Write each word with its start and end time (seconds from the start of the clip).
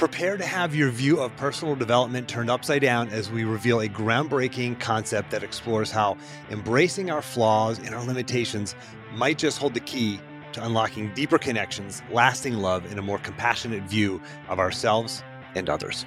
Prepare 0.00 0.38
to 0.38 0.46
have 0.46 0.74
your 0.74 0.88
view 0.88 1.20
of 1.20 1.36
personal 1.36 1.76
development 1.76 2.26
turned 2.26 2.48
upside 2.48 2.80
down 2.80 3.10
as 3.10 3.30
we 3.30 3.44
reveal 3.44 3.80
a 3.80 3.86
groundbreaking 3.86 4.80
concept 4.80 5.30
that 5.30 5.42
explores 5.42 5.90
how 5.90 6.16
embracing 6.50 7.10
our 7.10 7.20
flaws 7.20 7.78
and 7.78 7.94
our 7.94 8.02
limitations 8.02 8.74
might 9.12 9.36
just 9.36 9.58
hold 9.58 9.74
the 9.74 9.80
key 9.80 10.18
to 10.52 10.64
unlocking 10.64 11.12
deeper 11.12 11.36
connections, 11.36 12.00
lasting 12.10 12.54
love, 12.54 12.90
and 12.90 12.98
a 12.98 13.02
more 13.02 13.18
compassionate 13.18 13.82
view 13.82 14.22
of 14.48 14.58
ourselves 14.58 15.22
and 15.54 15.68
others. 15.68 16.06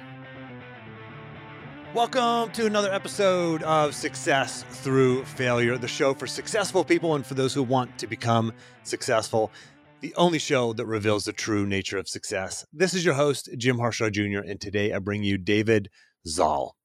Welcome 1.94 2.50
to 2.54 2.66
another 2.66 2.92
episode 2.92 3.62
of 3.62 3.94
Success 3.94 4.64
Through 4.70 5.24
Failure, 5.24 5.78
the 5.78 5.86
show 5.86 6.14
for 6.14 6.26
successful 6.26 6.82
people 6.82 7.14
and 7.14 7.24
for 7.24 7.34
those 7.34 7.54
who 7.54 7.62
want 7.62 7.96
to 7.98 8.08
become 8.08 8.52
successful 8.82 9.52
the 10.04 10.14
only 10.16 10.38
show 10.38 10.74
that 10.74 10.84
reveals 10.84 11.24
the 11.24 11.32
true 11.32 11.64
nature 11.64 11.96
of 11.96 12.06
success. 12.06 12.66
This 12.74 12.92
is 12.92 13.06
your 13.06 13.14
host, 13.14 13.48
Jim 13.56 13.78
Harshaw 13.78 14.10
Jr., 14.10 14.40
and 14.46 14.60
today 14.60 14.92
I 14.92 14.98
bring 14.98 15.22
you 15.22 15.38
David 15.38 15.88
Zahl. 16.28 16.76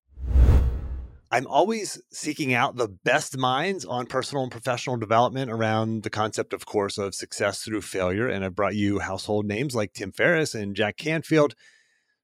I'm 1.29 1.45
always 1.45 2.01
seeking 2.13 2.53
out 2.53 2.77
the 2.77 2.87
best 2.87 3.37
minds 3.37 3.83
on 3.83 4.05
personal 4.05 4.43
and 4.43 4.51
professional 4.53 4.95
development 4.95 5.51
around 5.51 6.03
the 6.03 6.09
concept, 6.09 6.53
of 6.53 6.65
course, 6.65 6.97
of 6.97 7.13
success 7.13 7.61
through 7.61 7.81
failure. 7.81 8.29
And 8.29 8.45
I've 8.45 8.55
brought 8.55 8.75
you 8.75 8.99
household 8.99 9.45
names 9.45 9.75
like 9.75 9.91
Tim 9.91 10.13
Ferriss 10.13 10.55
and 10.55 10.73
Jack 10.73 10.95
Canfield. 10.95 11.55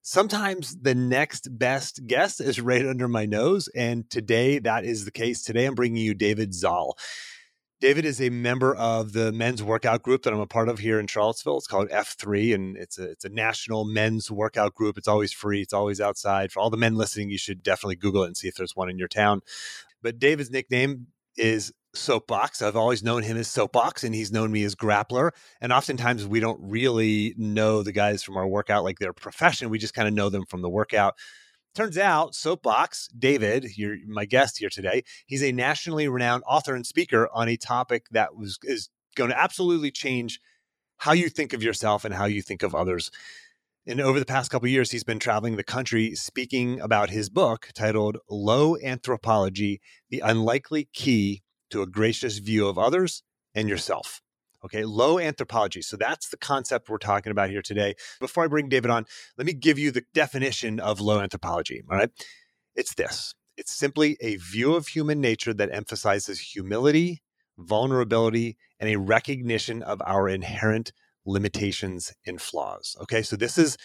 Sometimes 0.01 0.77
the 0.77 0.95
next 0.95 1.59
best 1.59 2.07
guest 2.07 2.39
is 2.39 2.61
right 2.61 2.85
under 2.85 3.09
my 3.09 3.25
nose. 3.25 3.67
And 3.75 4.09
today 4.09 4.59
that 4.59 4.85
is 4.85 5.03
the 5.03 5.11
case. 5.11 5.43
Today 5.43 5.65
I'm 5.65 5.75
bringing 5.75 6.01
you 6.01 6.13
David 6.13 6.53
Zahl. 6.53 6.95
David 7.81 8.05
is 8.05 8.21
a 8.21 8.29
member 8.29 8.73
of 8.73 9.11
the 9.11 9.31
men's 9.33 9.61
workout 9.61 10.01
group 10.01 10.23
that 10.23 10.33
I'm 10.33 10.39
a 10.39 10.47
part 10.47 10.69
of 10.69 10.79
here 10.79 10.99
in 10.99 11.07
Charlottesville. 11.07 11.57
It's 11.57 11.67
called 11.67 11.89
F3, 11.89 12.55
and 12.55 12.77
it's 12.77 12.97
a 12.97 13.11
it's 13.11 13.25
a 13.25 13.29
national 13.29 13.83
men's 13.83 14.31
workout 14.31 14.73
group. 14.73 14.97
It's 14.97 15.09
always 15.09 15.33
free. 15.33 15.61
It's 15.61 15.73
always 15.73 15.99
outside. 15.99 16.51
For 16.51 16.61
all 16.61 16.69
the 16.69 16.77
men 16.77 16.95
listening, 16.95 17.29
you 17.29 17.37
should 17.37 17.63
definitely 17.63 17.97
Google 17.97 18.23
it 18.23 18.27
and 18.27 18.37
see 18.37 18.47
if 18.47 18.55
there's 18.55 18.75
one 18.75 18.89
in 18.89 18.97
your 18.97 19.09
town. 19.09 19.41
But 20.01 20.19
David's 20.19 20.51
nickname 20.51 21.07
is 21.35 21.73
Soapbox. 21.93 22.61
I've 22.61 22.75
always 22.77 23.03
known 23.03 23.23
him 23.23 23.35
as 23.35 23.49
Soapbox, 23.49 24.03
and 24.03 24.15
he's 24.15 24.31
known 24.31 24.51
me 24.51 24.63
as 24.63 24.75
Grappler. 24.75 25.31
And 25.59 25.73
oftentimes 25.73 26.25
we 26.25 26.39
don't 26.39 26.59
really 26.61 27.33
know 27.37 27.83
the 27.83 27.91
guys 27.91 28.23
from 28.23 28.37
our 28.37 28.47
workout 28.47 28.83
like 28.83 28.99
their 28.99 29.13
profession. 29.13 29.69
We 29.69 29.79
just 29.79 29.93
kind 29.93 30.07
of 30.07 30.13
know 30.13 30.29
them 30.29 30.45
from 30.45 30.61
the 30.61 30.69
workout. 30.69 31.15
Turns 31.75 31.97
out, 31.97 32.35
Soapbox, 32.35 33.09
David, 33.09 33.77
you're 33.77 33.97
my 34.07 34.23
guest 34.23 34.59
here 34.59 34.69
today, 34.69 35.03
he's 35.25 35.43
a 35.43 35.51
nationally 35.51 36.07
renowned 36.07 36.43
author 36.47 36.73
and 36.73 36.87
speaker 36.87 37.27
on 37.33 37.49
a 37.49 37.57
topic 37.57 38.05
that 38.11 38.33
was 38.33 38.57
is 38.63 38.89
going 39.17 39.29
to 39.29 39.37
absolutely 39.37 39.91
change 39.91 40.39
how 40.99 41.11
you 41.11 41.27
think 41.27 41.51
of 41.51 41.61
yourself 41.61 42.05
and 42.05 42.15
how 42.15 42.25
you 42.25 42.41
think 42.41 42.63
of 42.63 42.73
others. 42.73 43.11
And 43.85 43.99
over 43.99 44.19
the 44.19 44.25
past 44.25 44.51
couple 44.51 44.69
years, 44.69 44.91
he's 44.91 45.03
been 45.03 45.19
traveling 45.19 45.57
the 45.57 45.63
country 45.65 46.15
speaking 46.15 46.79
about 46.79 47.09
his 47.09 47.29
book 47.29 47.67
titled 47.75 48.19
Low 48.29 48.77
Anthropology 48.77 49.81
The 50.09 50.21
Unlikely 50.21 50.87
Key 50.93 51.43
to 51.71 51.81
a 51.81 51.87
Gracious 51.87 52.37
View 52.37 52.69
of 52.69 52.77
Others 52.77 53.21
and 53.53 53.67
Yourself. 53.67 54.21
Okay, 54.65 54.83
low 54.83 55.19
anthropology. 55.19 55.81
So 55.81 55.95
that's 55.95 56.29
the 56.29 56.37
concept 56.37 56.89
we're 56.89 56.97
talking 56.97 57.31
about 57.31 57.51
here 57.51 57.61
today. 57.61 57.93
Before 58.19 58.43
I 58.43 58.47
bring 58.47 58.67
David 58.67 58.89
on, 58.89 59.05
let 59.37 59.45
me 59.45 59.53
give 59.53 59.77
you 59.77 59.91
the 59.91 60.03
definition 60.13 60.79
of 60.79 60.99
low 60.99 61.21
anthropology. 61.21 61.83
All 61.89 61.97
right, 61.97 62.09
it's 62.75 62.95
this 62.95 63.35
it's 63.57 63.71
simply 63.71 64.17
a 64.19 64.35
view 64.35 64.75
of 64.75 64.87
human 64.87 65.21
nature 65.21 65.53
that 65.53 65.73
emphasizes 65.73 66.39
humility, 66.39 67.21
vulnerability, 67.57 68.57
and 68.79 68.89
a 68.89 68.97
recognition 68.97 69.81
of 69.81 70.01
our 70.05 70.27
inherent 70.27 70.91
limitations 71.25 72.13
and 72.25 72.41
flaws. 72.41 72.95
Okay, 73.01 73.21
so 73.21 73.35
this 73.35 73.57
is 73.57 73.77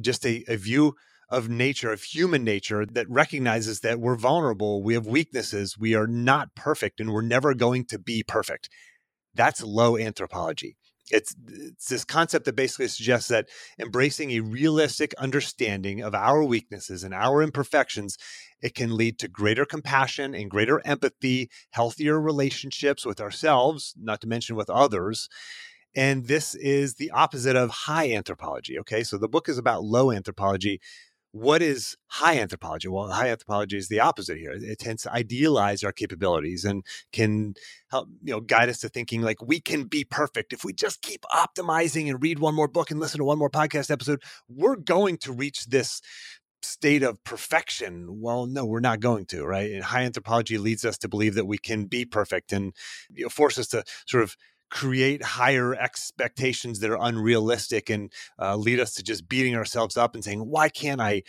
just 0.00 0.24
a, 0.24 0.44
a 0.48 0.56
view 0.56 0.94
of 1.28 1.48
nature, 1.48 1.92
of 1.92 2.02
human 2.02 2.44
nature, 2.44 2.86
that 2.86 3.10
recognizes 3.10 3.80
that 3.80 3.98
we're 3.98 4.16
vulnerable, 4.16 4.82
we 4.82 4.94
have 4.94 5.06
weaknesses, 5.06 5.76
we 5.76 5.94
are 5.94 6.06
not 6.06 6.54
perfect, 6.54 7.00
and 7.00 7.12
we're 7.12 7.20
never 7.20 7.52
going 7.54 7.84
to 7.84 7.98
be 7.98 8.22
perfect. 8.22 8.68
That's 9.36 9.62
low 9.62 9.96
anthropology. 9.98 10.76
It's, 11.10 11.36
it's 11.48 11.88
this 11.88 12.04
concept 12.04 12.46
that 12.46 12.56
basically 12.56 12.88
suggests 12.88 13.28
that 13.28 13.48
embracing 13.78 14.32
a 14.32 14.40
realistic 14.40 15.14
understanding 15.18 16.02
of 16.02 16.16
our 16.16 16.42
weaknesses 16.42 17.04
and 17.04 17.14
our 17.14 17.42
imperfections 17.42 18.16
it 18.60 18.74
can 18.74 18.96
lead 18.96 19.18
to 19.20 19.28
greater 19.28 19.64
compassion 19.64 20.34
and 20.34 20.50
greater 20.50 20.82
empathy 20.84 21.48
healthier 21.70 22.20
relationships 22.20 23.06
with 23.06 23.20
ourselves 23.20 23.94
not 23.96 24.20
to 24.22 24.26
mention 24.26 24.56
with 24.56 24.68
others 24.68 25.28
and 25.94 26.26
this 26.26 26.54
is 26.56 26.94
the 26.94 27.10
opposite 27.12 27.54
of 27.54 27.70
high 27.70 28.10
anthropology 28.10 28.76
okay 28.78 29.04
so 29.04 29.16
the 29.16 29.28
book 29.28 29.48
is 29.48 29.58
about 29.58 29.84
low 29.84 30.10
anthropology 30.10 30.80
what 31.36 31.60
is 31.60 31.96
high 32.06 32.38
anthropology? 32.38 32.88
Well, 32.88 33.10
high 33.10 33.28
anthropology 33.28 33.76
is 33.76 33.88
the 33.88 34.00
opposite 34.00 34.38
here. 34.38 34.52
It 34.52 34.78
tends 34.78 35.02
to 35.02 35.12
idealize 35.12 35.84
our 35.84 35.92
capabilities 35.92 36.64
and 36.64 36.82
can 37.12 37.54
help, 37.90 38.08
you 38.22 38.32
know, 38.32 38.40
guide 38.40 38.70
us 38.70 38.78
to 38.80 38.88
thinking 38.88 39.20
like 39.20 39.42
we 39.42 39.60
can 39.60 39.84
be 39.84 40.02
perfect. 40.02 40.54
If 40.54 40.64
we 40.64 40.72
just 40.72 41.02
keep 41.02 41.22
optimizing 41.32 42.08
and 42.08 42.22
read 42.22 42.38
one 42.38 42.54
more 42.54 42.68
book 42.68 42.90
and 42.90 42.98
listen 42.98 43.18
to 43.18 43.24
one 43.24 43.38
more 43.38 43.50
podcast 43.50 43.90
episode, 43.90 44.22
we're 44.48 44.76
going 44.76 45.18
to 45.18 45.32
reach 45.32 45.66
this 45.66 46.00
state 46.62 47.02
of 47.02 47.22
perfection. 47.22 48.20
Well, 48.20 48.46
no, 48.46 48.64
we're 48.64 48.80
not 48.80 49.00
going 49.00 49.26
to, 49.26 49.44
right? 49.44 49.70
And 49.70 49.84
high 49.84 50.04
anthropology 50.04 50.56
leads 50.56 50.86
us 50.86 50.96
to 50.98 51.08
believe 51.08 51.34
that 51.34 51.46
we 51.46 51.58
can 51.58 51.84
be 51.84 52.06
perfect 52.06 52.50
and 52.50 52.72
you 53.10 53.24
know, 53.24 53.28
force 53.28 53.58
us 53.58 53.68
to 53.68 53.84
sort 54.06 54.22
of 54.22 54.36
create 54.70 55.22
higher 55.22 55.74
expectations 55.74 56.80
that 56.80 56.90
are 56.90 56.98
unrealistic 57.00 57.90
and 57.90 58.12
uh, 58.40 58.56
lead 58.56 58.80
us 58.80 58.94
to 58.94 59.02
just 59.02 59.28
beating 59.28 59.54
ourselves 59.54 59.96
up 59.96 60.14
and 60.14 60.24
saying, 60.24 60.40
why 60.40 60.68
can't 60.68 61.00
I? 61.00 61.22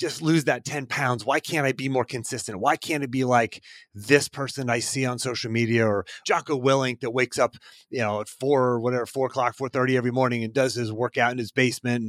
just 0.00 0.22
lose 0.22 0.42
that 0.42 0.64
10 0.64 0.86
pounds 0.86 1.24
why 1.24 1.38
can't 1.38 1.66
i 1.66 1.70
be 1.70 1.88
more 1.88 2.04
consistent 2.04 2.58
why 2.58 2.76
can't 2.76 3.04
it 3.04 3.12
be 3.12 3.22
like 3.22 3.62
this 3.94 4.28
person 4.28 4.68
i 4.68 4.80
see 4.80 5.06
on 5.06 5.20
social 5.20 5.52
media 5.52 5.86
or 5.86 6.04
jocko 6.26 6.60
willink 6.60 6.98
that 6.98 7.12
wakes 7.12 7.38
up 7.38 7.54
you 7.90 8.00
know 8.00 8.20
at 8.20 8.28
four 8.28 8.64
or 8.64 8.80
whatever 8.80 9.06
four 9.06 9.26
o'clock 9.26 9.56
4.30 9.56 9.96
every 9.96 10.10
morning 10.10 10.42
and 10.42 10.52
does 10.52 10.74
his 10.74 10.92
workout 10.92 11.30
in 11.30 11.38
his 11.38 11.52
basement 11.52 12.04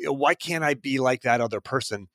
and 0.00 0.16
why 0.16 0.34
can't 0.34 0.62
i 0.62 0.74
be 0.74 1.00
like 1.00 1.22
that 1.22 1.40
other 1.40 1.60
person 1.60 2.06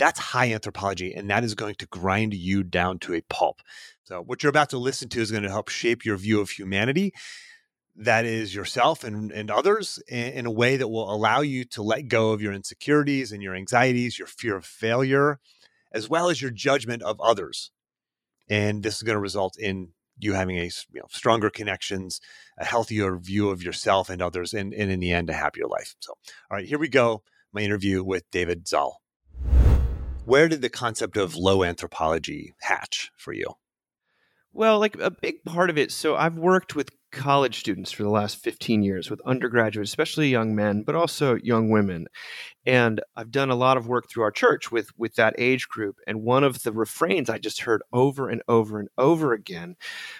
that's 0.00 0.18
high 0.18 0.50
anthropology, 0.54 1.12
and 1.12 1.28
that 1.28 1.44
is 1.44 1.54
going 1.54 1.74
to 1.74 1.86
grind 1.86 2.32
you 2.32 2.62
down 2.62 2.98
to 3.00 3.12
a 3.12 3.20
pulp. 3.28 3.60
So, 4.10 4.20
what 4.20 4.42
you're 4.42 4.50
about 4.50 4.70
to 4.70 4.78
listen 4.78 5.08
to 5.10 5.20
is 5.20 5.30
going 5.30 5.44
to 5.44 5.48
help 5.48 5.68
shape 5.68 6.04
your 6.04 6.16
view 6.16 6.40
of 6.40 6.50
humanity. 6.50 7.14
That 7.94 8.24
is 8.24 8.52
yourself 8.52 9.04
and, 9.04 9.30
and 9.30 9.52
others 9.52 10.02
in, 10.08 10.32
in 10.32 10.46
a 10.46 10.50
way 10.50 10.76
that 10.76 10.88
will 10.88 11.08
allow 11.08 11.42
you 11.42 11.64
to 11.66 11.82
let 11.84 12.08
go 12.08 12.32
of 12.32 12.42
your 12.42 12.52
insecurities 12.52 13.30
and 13.30 13.40
your 13.40 13.54
anxieties, 13.54 14.18
your 14.18 14.26
fear 14.26 14.56
of 14.56 14.66
failure, 14.66 15.38
as 15.92 16.08
well 16.08 16.28
as 16.28 16.42
your 16.42 16.50
judgment 16.50 17.04
of 17.04 17.20
others. 17.20 17.70
And 18.48 18.82
this 18.82 18.96
is 18.96 19.04
going 19.04 19.14
to 19.14 19.20
result 19.20 19.56
in 19.56 19.90
you 20.18 20.32
having 20.32 20.58
a 20.58 20.64
you 20.64 20.98
know, 21.00 21.06
stronger 21.10 21.48
connections, 21.48 22.20
a 22.58 22.64
healthier 22.64 23.16
view 23.16 23.50
of 23.50 23.62
yourself 23.62 24.10
and 24.10 24.20
others, 24.20 24.52
and, 24.52 24.74
and 24.74 24.90
in 24.90 24.98
the 24.98 25.12
end, 25.12 25.30
a 25.30 25.34
happier 25.34 25.68
life. 25.68 25.94
So, 26.00 26.14
all 26.50 26.56
right, 26.56 26.66
here 26.66 26.80
we 26.80 26.88
go. 26.88 27.22
My 27.52 27.60
interview 27.60 28.02
with 28.02 28.28
David 28.32 28.66
Zahl 28.66 29.02
where 30.26 30.48
did 30.48 30.62
the 30.62 30.68
concept 30.68 31.16
of 31.16 31.34
low 31.34 31.64
anthropology 31.64 32.54
hatch 32.60 33.10
for 33.16 33.32
you? 33.32 33.54
Well, 34.52 34.80
like 34.80 34.98
a 34.98 35.10
big 35.10 35.44
part 35.44 35.70
of 35.70 35.78
it. 35.78 35.92
So 35.92 36.16
I've 36.16 36.36
worked 36.36 36.74
with 36.74 36.90
college 37.12 37.58
students 37.58 37.90
for 37.90 38.02
the 38.02 38.10
last 38.10 38.36
15 38.36 38.82
years 38.82 39.10
with 39.10 39.20
undergraduates, 39.26 39.90
especially 39.90 40.28
young 40.28 40.54
men, 40.54 40.82
but 40.82 40.94
also 40.94 41.36
young 41.36 41.70
women. 41.70 42.06
And 42.66 43.00
I've 43.16 43.30
done 43.30 43.50
a 43.50 43.56
lot 43.56 43.76
of 43.76 43.86
work 43.88 44.08
through 44.08 44.24
our 44.24 44.30
church 44.32 44.72
with 44.72 44.90
with 44.98 45.14
that 45.16 45.34
age 45.38 45.68
group. 45.68 45.96
And 46.06 46.22
one 46.22 46.44
of 46.44 46.62
the 46.62 46.72
refrains 46.72 47.30
I 47.30 47.38
just 47.38 47.62
heard 47.62 47.82
over 47.92 48.28
and 48.28 48.42
over 48.48 48.80
and 48.80 48.88
over 48.98 49.32
again 49.32 49.76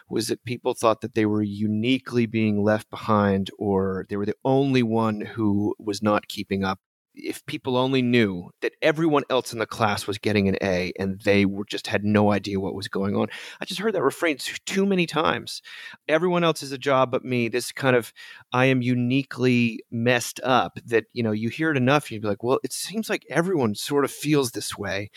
was 0.08 0.28
that 0.28 0.44
people 0.44 0.74
thought 0.74 1.00
that 1.02 1.14
they 1.14 1.26
were 1.26 1.42
uniquely 1.42 2.26
being 2.26 2.62
left 2.62 2.90
behind 2.90 3.50
or 3.58 4.06
they 4.08 4.16
were 4.16 4.26
the 4.26 4.36
only 4.44 4.82
one 4.82 5.20
who 5.20 5.74
was 5.78 6.02
not 6.02 6.28
keeping 6.28 6.64
up 6.64 6.80
if 7.14 7.44
people 7.46 7.76
only 7.76 8.02
knew 8.02 8.50
that 8.60 8.72
everyone 8.82 9.24
else 9.30 9.52
in 9.52 9.58
the 9.58 9.66
class 9.66 10.06
was 10.06 10.18
getting 10.18 10.48
an 10.48 10.56
A 10.62 10.92
and 10.98 11.20
they 11.20 11.44
were 11.44 11.64
just 11.64 11.86
had 11.86 12.04
no 12.04 12.32
idea 12.32 12.60
what 12.60 12.74
was 12.74 12.88
going 12.88 13.16
on. 13.16 13.28
I 13.60 13.64
just 13.64 13.80
heard 13.80 13.94
that 13.94 14.02
refrain 14.02 14.38
too 14.66 14.86
many 14.86 15.06
times. 15.06 15.62
Everyone 16.08 16.44
else 16.44 16.60
has 16.60 16.72
a 16.72 16.78
job 16.78 17.10
but 17.10 17.24
me. 17.24 17.48
This 17.48 17.72
kind 17.72 17.96
of 17.96 18.12
I 18.52 18.66
am 18.66 18.82
uniquely 18.82 19.80
messed 19.90 20.40
up 20.42 20.78
that, 20.86 21.04
you 21.12 21.22
know, 21.22 21.32
you 21.32 21.48
hear 21.48 21.70
it 21.70 21.76
enough, 21.76 22.10
you'd 22.10 22.22
be 22.22 22.28
like, 22.28 22.42
well, 22.42 22.60
it 22.62 22.72
seems 22.72 23.10
like 23.10 23.24
everyone 23.28 23.74
sort 23.74 24.04
of 24.04 24.10
feels 24.10 24.52
this 24.52 24.76
way. 24.78 25.10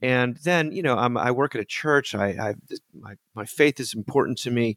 And 0.00 0.36
then, 0.44 0.72
you 0.72 0.82
know, 0.82 0.96
I'm, 0.96 1.16
i 1.16 1.30
work 1.30 1.54
at 1.54 1.60
a 1.60 1.64
church. 1.64 2.14
I, 2.14 2.28
I 2.28 2.54
my 2.94 3.16
my 3.34 3.44
faith 3.44 3.80
is 3.80 3.94
important 3.94 4.38
to 4.38 4.50
me, 4.50 4.76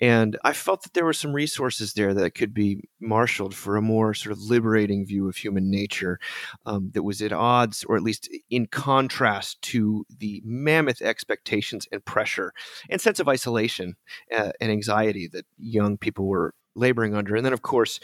and 0.00 0.38
I 0.44 0.52
felt 0.52 0.82
that 0.82 0.94
there 0.94 1.04
were 1.04 1.12
some 1.12 1.32
resources 1.32 1.92
there 1.92 2.14
that 2.14 2.34
could 2.34 2.54
be 2.54 2.88
marshaled 3.00 3.54
for 3.54 3.76
a 3.76 3.82
more 3.82 4.14
sort 4.14 4.32
of 4.32 4.42
liberating 4.42 5.06
view 5.06 5.28
of 5.28 5.36
human 5.36 5.70
nature 5.70 6.18
um, 6.66 6.90
that 6.94 7.02
was 7.02 7.20
at 7.22 7.32
odds, 7.32 7.84
or 7.84 7.96
at 7.96 8.02
least 8.02 8.28
in 8.48 8.66
contrast 8.66 9.60
to 9.62 10.04
the 10.18 10.40
mammoth 10.44 11.02
expectations 11.02 11.86
and 11.90 12.04
pressure 12.04 12.52
and 12.88 13.00
sense 13.00 13.18
of 13.20 13.28
isolation 13.28 13.96
uh, 14.36 14.50
and 14.60 14.70
anxiety 14.70 15.28
that 15.28 15.46
young 15.58 15.98
people 15.98 16.26
were 16.26 16.54
laboring 16.74 17.14
under. 17.14 17.36
And 17.36 17.44
then, 17.44 17.52
of 17.52 17.62
course, 17.62 18.00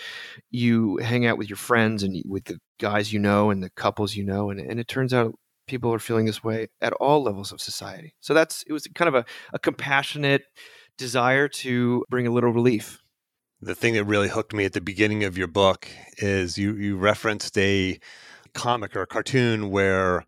you 0.51 0.99
hang 0.99 1.27
out 1.27 1.39
with 1.39 1.49
your 1.49 1.57
friends 1.57 2.03
and 2.03 2.23
with 2.27 2.45
the 2.45 2.61
guys 2.79 3.13
you 3.13 3.19
know 3.19 3.51
and 3.51 3.63
the 3.63 3.71
couples 3.71 4.17
you 4.17 4.25
know. 4.25 4.51
And, 4.51 4.61
and 4.61 4.81
it 4.81 4.89
turns 4.89 5.15
out 5.15 5.39
people 5.67 5.93
are 5.93 5.99
feeling 5.99 6.27
this 6.27 6.43
way 6.43 6.69
at 6.81 6.93
all 6.95 7.23
levels 7.23 7.53
of 7.53 7.61
society. 7.61 8.15
So 8.21 8.35
that's, 8.35 8.63
it 8.67 8.73
was 8.73 8.87
kind 8.95 9.09
of 9.09 9.15
a, 9.15 9.25
a 9.53 9.59
compassionate 9.59 10.43
desire 10.99 11.49
to 11.49 12.05
bring 12.09 12.27
a 12.27 12.31
little 12.31 12.51
relief. 12.51 13.03
The 13.61 13.75
thing 13.75 13.95
that 13.95 14.05
really 14.05 14.29
hooked 14.29 14.53
me 14.53 14.65
at 14.65 14.73
the 14.73 14.81
beginning 14.81 15.25
of 15.25 15.39
your 15.39 15.49
book 15.49 15.89
is 16.19 16.59
you, 16.59 16.75
you 16.75 16.97
referenced 16.97 17.57
a 17.59 17.99
comic 18.55 18.97
or 18.97 19.03
a 19.03 19.07
cartoon 19.07 19.71
where 19.71 20.25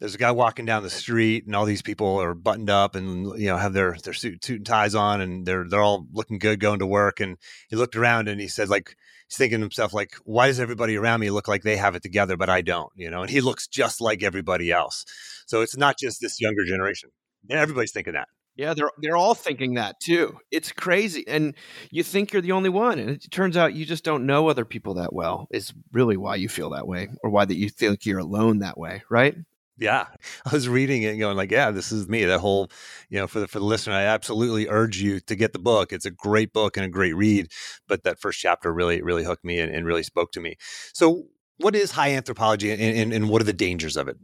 there's 0.00 0.14
a 0.14 0.18
guy 0.18 0.30
walking 0.30 0.66
down 0.66 0.82
the 0.82 0.90
street 0.90 1.46
and 1.46 1.54
all 1.54 1.64
these 1.64 1.82
people 1.82 2.20
are 2.20 2.34
buttoned 2.34 2.70
up 2.70 2.94
and 2.94 3.38
you 3.38 3.46
know 3.46 3.56
have 3.56 3.72
their 3.72 3.96
their 4.04 4.12
suit, 4.12 4.44
suit 4.44 4.58
and 4.58 4.66
ties 4.66 4.94
on 4.94 5.20
and 5.20 5.46
they're 5.46 5.64
they're 5.68 5.82
all 5.82 6.06
looking 6.12 6.38
good 6.38 6.60
going 6.60 6.78
to 6.78 6.86
work 6.86 7.20
and 7.20 7.38
he 7.68 7.76
looked 7.76 7.96
around 7.96 8.28
and 8.28 8.40
he 8.40 8.48
said 8.48 8.68
like 8.68 8.96
he's 9.28 9.36
thinking 9.36 9.58
to 9.58 9.64
himself 9.64 9.92
like 9.92 10.14
why 10.24 10.46
does 10.46 10.60
everybody 10.60 10.96
around 10.96 11.20
me 11.20 11.30
look 11.30 11.48
like 11.48 11.62
they 11.62 11.76
have 11.76 11.94
it 11.94 12.02
together 12.02 12.36
but 12.36 12.50
I 12.50 12.62
don't 12.62 12.90
you 12.94 13.10
know 13.10 13.22
and 13.22 13.30
he 13.30 13.40
looks 13.40 13.66
just 13.66 14.00
like 14.00 14.22
everybody 14.22 14.70
else 14.70 15.04
so 15.46 15.60
it's 15.60 15.76
not 15.76 15.98
just 15.98 16.20
this 16.20 16.40
younger 16.40 16.64
generation 16.64 17.10
and 17.48 17.58
everybody's 17.58 17.92
thinking 17.92 18.14
that 18.14 18.28
yeah, 18.56 18.72
they're 18.74 18.90
they're 18.98 19.16
all 19.16 19.34
thinking 19.34 19.74
that 19.74 19.98
too. 20.00 20.38
It's 20.52 20.70
crazy, 20.70 21.24
and 21.26 21.54
you 21.90 22.04
think 22.04 22.32
you're 22.32 22.42
the 22.42 22.52
only 22.52 22.68
one, 22.68 23.00
and 23.00 23.10
it 23.10 23.30
turns 23.30 23.56
out 23.56 23.74
you 23.74 23.84
just 23.84 24.04
don't 24.04 24.26
know 24.26 24.48
other 24.48 24.64
people 24.64 24.94
that 24.94 25.12
well. 25.12 25.48
Is 25.50 25.72
really 25.92 26.16
why 26.16 26.36
you 26.36 26.48
feel 26.48 26.70
that 26.70 26.86
way, 26.86 27.08
or 27.24 27.30
why 27.30 27.44
that 27.44 27.56
you 27.56 27.68
think 27.68 28.06
you're 28.06 28.20
alone 28.20 28.60
that 28.60 28.78
way, 28.78 29.02
right? 29.10 29.34
Yeah, 29.76 30.06
I 30.46 30.52
was 30.52 30.68
reading 30.68 31.02
it 31.02 31.10
and 31.10 31.18
going 31.18 31.36
like, 31.36 31.50
yeah, 31.50 31.70
this 31.70 31.92
is 31.92 32.08
me. 32.08 32.24
That 32.24 32.40
whole, 32.40 32.70
you 33.08 33.18
know, 33.18 33.26
for 33.26 33.40
the 33.40 33.48
for 33.48 33.58
the 33.58 33.64
listener, 33.64 33.94
I 33.94 34.02
absolutely 34.02 34.68
urge 34.68 34.98
you 34.98 35.20
to 35.20 35.34
get 35.34 35.52
the 35.52 35.58
book. 35.58 35.92
It's 35.92 36.06
a 36.06 36.10
great 36.10 36.52
book 36.52 36.76
and 36.76 36.86
a 36.86 36.88
great 36.88 37.16
read. 37.16 37.50
But 37.88 38.04
that 38.04 38.20
first 38.20 38.40
chapter 38.40 38.72
really, 38.72 39.02
really 39.02 39.24
hooked 39.24 39.44
me 39.44 39.58
and, 39.58 39.74
and 39.74 39.86
really 39.86 40.02
spoke 40.02 40.32
to 40.32 40.40
me. 40.40 40.56
So, 40.92 41.24
what 41.58 41.76
is 41.76 41.92
high 41.92 42.12
anthropology, 42.12 42.72
and, 42.72 42.80
and, 42.80 43.12
and 43.12 43.28
what 43.28 43.40
are 43.40 43.44
the 43.44 43.52
dangers 43.52 43.96
of 43.96 44.08
it? 44.08 44.16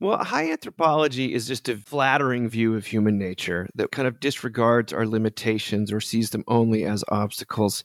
Well, 0.00 0.18
high 0.18 0.50
anthropology 0.50 1.32
is 1.32 1.46
just 1.46 1.68
a 1.68 1.76
flattering 1.76 2.48
view 2.48 2.74
of 2.74 2.86
human 2.86 3.18
nature 3.18 3.68
that 3.76 3.92
kind 3.92 4.08
of 4.08 4.18
disregards 4.18 4.92
our 4.92 5.06
limitations 5.06 5.92
or 5.92 6.00
sees 6.00 6.30
them 6.30 6.42
only 6.48 6.84
as 6.84 7.04
obstacles 7.08 7.84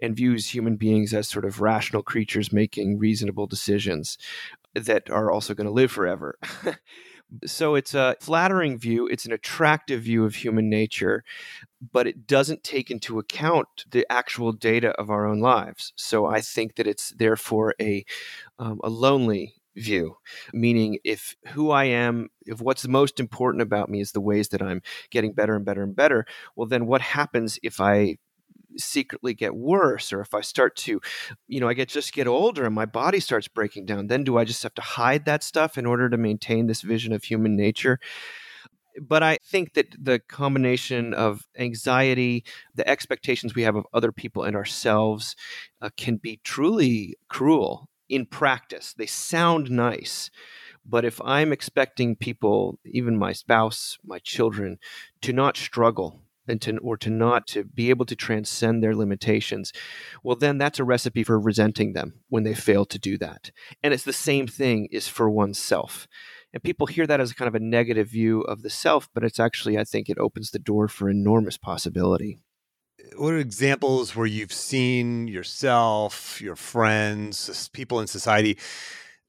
and 0.00 0.14
views 0.14 0.54
human 0.54 0.76
beings 0.76 1.12
as 1.12 1.26
sort 1.26 1.44
of 1.44 1.60
rational 1.60 2.02
creatures 2.02 2.52
making 2.52 2.98
reasonable 2.98 3.48
decisions 3.48 4.16
that 4.74 5.10
are 5.10 5.30
also 5.30 5.54
going 5.54 5.66
to 5.66 5.72
live 5.72 5.90
forever. 5.90 6.38
so 7.46 7.74
it's 7.74 7.94
a 7.94 8.16
flattering 8.20 8.78
view, 8.78 9.06
it's 9.06 9.26
an 9.26 9.32
attractive 9.32 10.02
view 10.02 10.24
of 10.24 10.36
human 10.36 10.68
nature, 10.68 11.24
but 11.92 12.06
it 12.06 12.26
doesn't 12.26 12.64
take 12.64 12.90
into 12.90 13.18
account 13.18 13.68
the 13.90 14.06
actual 14.10 14.52
data 14.52 14.90
of 14.92 15.10
our 15.10 15.26
own 15.26 15.40
lives. 15.40 15.92
So 15.96 16.26
I 16.26 16.40
think 16.40 16.76
that 16.76 16.86
it's 16.86 17.10
therefore 17.10 17.74
a 17.80 18.04
um, 18.58 18.80
a 18.82 18.88
lonely 18.88 19.54
view 19.76 20.16
meaning 20.52 20.98
if 21.04 21.36
who 21.48 21.70
i 21.70 21.84
am 21.84 22.28
if 22.46 22.60
what's 22.60 22.88
most 22.88 23.20
important 23.20 23.62
about 23.62 23.88
me 23.88 24.00
is 24.00 24.10
the 24.10 24.20
ways 24.20 24.48
that 24.48 24.60
i'm 24.60 24.82
getting 25.10 25.32
better 25.32 25.54
and 25.54 25.64
better 25.64 25.82
and 25.84 25.94
better 25.94 26.26
well 26.56 26.66
then 26.66 26.86
what 26.86 27.00
happens 27.00 27.60
if 27.62 27.80
i 27.80 28.16
secretly 28.76 29.34
get 29.34 29.56
worse 29.56 30.12
or 30.12 30.20
if 30.20 30.34
i 30.34 30.40
start 30.40 30.76
to 30.76 31.00
you 31.48 31.58
know 31.58 31.68
i 31.68 31.74
get 31.74 31.88
just 31.88 32.12
get 32.12 32.26
older 32.26 32.64
and 32.64 32.74
my 32.74 32.86
body 32.86 33.18
starts 33.18 33.48
breaking 33.48 33.84
down 33.84 34.06
then 34.06 34.24
do 34.24 34.38
i 34.38 34.44
just 34.44 34.62
have 34.62 34.74
to 34.74 34.82
hide 34.82 35.24
that 35.24 35.42
stuff 35.42 35.76
in 35.76 35.86
order 35.86 36.08
to 36.08 36.16
maintain 36.16 36.66
this 36.66 36.82
vision 36.82 37.12
of 37.12 37.24
human 37.24 37.56
nature 37.56 37.98
but 39.00 39.22
I 39.22 39.38
think 39.44 39.74
that 39.74 39.94
the 39.96 40.18
combination 40.18 41.14
of 41.14 41.46
anxiety, 41.58 42.44
the 42.74 42.88
expectations 42.88 43.54
we 43.54 43.62
have 43.62 43.76
of 43.76 43.86
other 43.92 44.12
people 44.12 44.42
and 44.42 44.56
ourselves, 44.56 45.36
uh, 45.80 45.90
can 45.96 46.16
be 46.16 46.40
truly 46.42 47.16
cruel 47.28 47.88
in 48.08 48.26
practice. 48.26 48.94
They 48.94 49.06
sound 49.06 49.70
nice. 49.70 50.30
But 50.84 51.04
if 51.04 51.20
I'm 51.22 51.52
expecting 51.52 52.16
people, 52.16 52.78
even 52.84 53.16
my 53.16 53.32
spouse, 53.32 53.98
my 54.04 54.18
children, 54.18 54.78
to 55.22 55.32
not 55.32 55.56
struggle 55.56 56.22
and 56.48 56.60
to, 56.62 56.78
or 56.78 56.96
to 56.98 57.10
not 57.10 57.46
to 57.48 57.64
be 57.64 57.90
able 57.90 58.06
to 58.06 58.16
transcend 58.16 58.82
their 58.82 58.94
limitations, 58.94 59.72
well, 60.22 60.36
then 60.36 60.58
that's 60.58 60.78
a 60.78 60.84
recipe 60.84 61.22
for 61.22 61.38
resenting 61.38 61.92
them 61.92 62.14
when 62.28 62.44
they 62.44 62.54
fail 62.54 62.84
to 62.86 62.98
do 62.98 63.18
that. 63.18 63.50
And 63.82 63.94
it's 63.94 64.04
the 64.04 64.12
same 64.12 64.46
thing 64.46 64.88
is 64.90 65.08
for 65.08 65.30
oneself. 65.30 66.06
And 66.52 66.62
people 66.62 66.86
hear 66.86 67.06
that 67.06 67.20
as 67.20 67.32
kind 67.32 67.48
of 67.48 67.54
a 67.54 67.60
negative 67.60 68.08
view 68.08 68.40
of 68.42 68.62
the 68.62 68.70
self, 68.70 69.08
but 69.14 69.24
it's 69.24 69.40
actually, 69.40 69.78
I 69.78 69.84
think, 69.84 70.08
it 70.08 70.18
opens 70.18 70.50
the 70.50 70.58
door 70.58 70.88
for 70.88 71.10
enormous 71.10 71.58
possibility 71.58 72.40
what 73.16 73.32
are 73.32 73.38
examples 73.38 74.14
where 74.14 74.26
you've 74.26 74.52
seen 74.52 75.28
yourself, 75.28 76.40
your 76.40 76.56
friends, 76.56 77.68
people 77.72 78.00
in 78.00 78.06
society, 78.06 78.58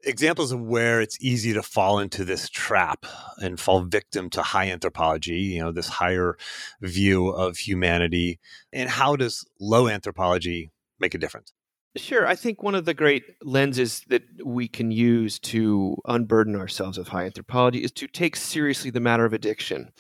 examples 0.04 0.52
of 0.52 0.62
where 0.62 1.02
it's 1.02 1.18
easy 1.22 1.54
to 1.54 1.64
fall 1.64 2.00
into 2.00 2.24
this 2.26 2.50
trap 2.50 3.06
and 3.38 3.60
fall 3.60 3.82
victim 3.82 4.30
to 4.32 4.42
high 4.42 4.70
anthropology, 4.70 5.38
you 5.38 5.62
know, 5.62 5.72
this 5.72 5.88
higher 5.88 6.38
view 6.82 7.30
of 7.30 7.58
humanity? 7.58 8.40
And 8.72 8.90
how 8.90 9.16
does 9.16 9.46
low 9.60 9.88
anthropology 9.88 10.72
make 11.00 11.14
a 11.14 11.18
difference? 11.18 11.54
Sure. 11.96 12.28
I 12.28 12.36
think 12.36 12.62
one 12.62 12.76
of 12.76 12.86
the 12.86 12.94
great 12.94 13.24
lenses 13.42 14.04
that 14.10 14.22
we 14.46 14.68
can 14.68 14.92
use 14.92 15.40
to 15.40 15.98
unburden 16.06 16.56
ourselves 16.56 16.98
of 16.98 17.08
high 17.08 17.26
anthropology 17.26 17.84
is 17.84 17.92
to 17.94 18.08
take 18.08 18.36
seriously 18.36 18.92
the 18.92 19.00
matter 19.00 19.26
of 19.26 19.34
addiction. 19.34 19.92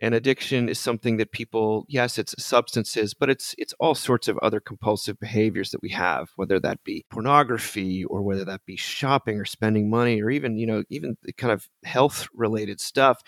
And 0.00 0.14
addiction 0.14 0.68
is 0.68 0.78
something 0.78 1.16
that 1.18 1.32
people, 1.32 1.84
yes, 1.88 2.18
it's 2.18 2.34
substances, 2.42 3.14
but 3.14 3.30
it's 3.30 3.54
it's 3.58 3.74
all 3.78 3.94
sorts 3.94 4.28
of 4.28 4.38
other 4.38 4.60
compulsive 4.60 5.18
behaviors 5.18 5.70
that 5.70 5.82
we 5.82 5.90
have, 5.90 6.30
whether 6.36 6.58
that 6.60 6.82
be 6.84 7.04
pornography 7.10 8.04
or 8.04 8.22
whether 8.22 8.44
that 8.44 8.64
be 8.66 8.76
shopping 8.76 9.38
or 9.38 9.44
spending 9.44 9.90
money 9.90 10.22
or 10.22 10.30
even, 10.30 10.56
you 10.56 10.66
know, 10.66 10.82
even 10.90 11.16
the 11.22 11.32
kind 11.32 11.52
of 11.52 11.68
health 11.84 12.28
related 12.34 12.80
stuff. 12.80 13.22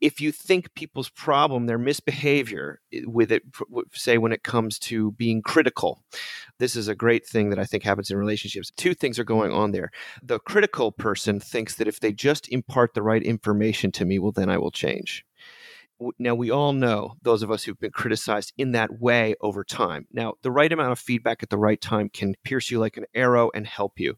If 0.00 0.20
you 0.20 0.32
think 0.32 0.74
people's 0.74 1.10
problem, 1.10 1.66
their 1.66 1.78
misbehavior 1.78 2.80
eh, 2.92 3.02
with 3.06 3.32
it, 3.32 3.42
say 3.92 4.18
when 4.18 4.32
it 4.32 4.42
comes 4.42 4.78
to 4.80 5.12
being 5.12 5.42
critical, 5.42 6.02
this 6.58 6.76
is 6.76 6.88
a 6.88 6.94
great 6.94 7.26
thing 7.26 7.50
that 7.50 7.58
I 7.58 7.64
think 7.64 7.82
happens 7.82 8.10
in 8.10 8.16
relationships. 8.16 8.72
Two 8.76 8.94
things 8.94 9.18
are 9.18 9.24
going 9.24 9.52
on 9.52 9.72
there. 9.72 9.90
The 10.22 10.38
critical 10.40 10.92
person 10.92 11.40
thinks 11.40 11.76
that 11.76 11.88
if 11.88 12.00
they 12.00 12.12
just 12.12 12.48
impart 12.48 12.94
the 12.94 13.02
right 13.02 13.22
information 13.22 13.92
to 13.92 14.04
me, 14.04 14.18
well, 14.18 14.32
then 14.32 14.50
I 14.50 14.58
will 14.58 14.70
change 14.70 15.24
now 16.18 16.34
we 16.34 16.50
all 16.50 16.72
know 16.72 17.14
those 17.22 17.42
of 17.42 17.50
us 17.50 17.64
who've 17.64 17.78
been 17.78 17.90
criticized 17.90 18.52
in 18.56 18.72
that 18.72 19.00
way 19.00 19.34
over 19.40 19.64
time. 19.64 20.06
Now 20.12 20.34
the 20.42 20.50
right 20.50 20.72
amount 20.72 20.92
of 20.92 20.98
feedback 20.98 21.42
at 21.42 21.50
the 21.50 21.58
right 21.58 21.80
time 21.80 22.08
can 22.08 22.34
pierce 22.44 22.70
you 22.70 22.78
like 22.78 22.96
an 22.96 23.06
arrow 23.14 23.50
and 23.54 23.66
help 23.66 23.98
you 23.98 24.16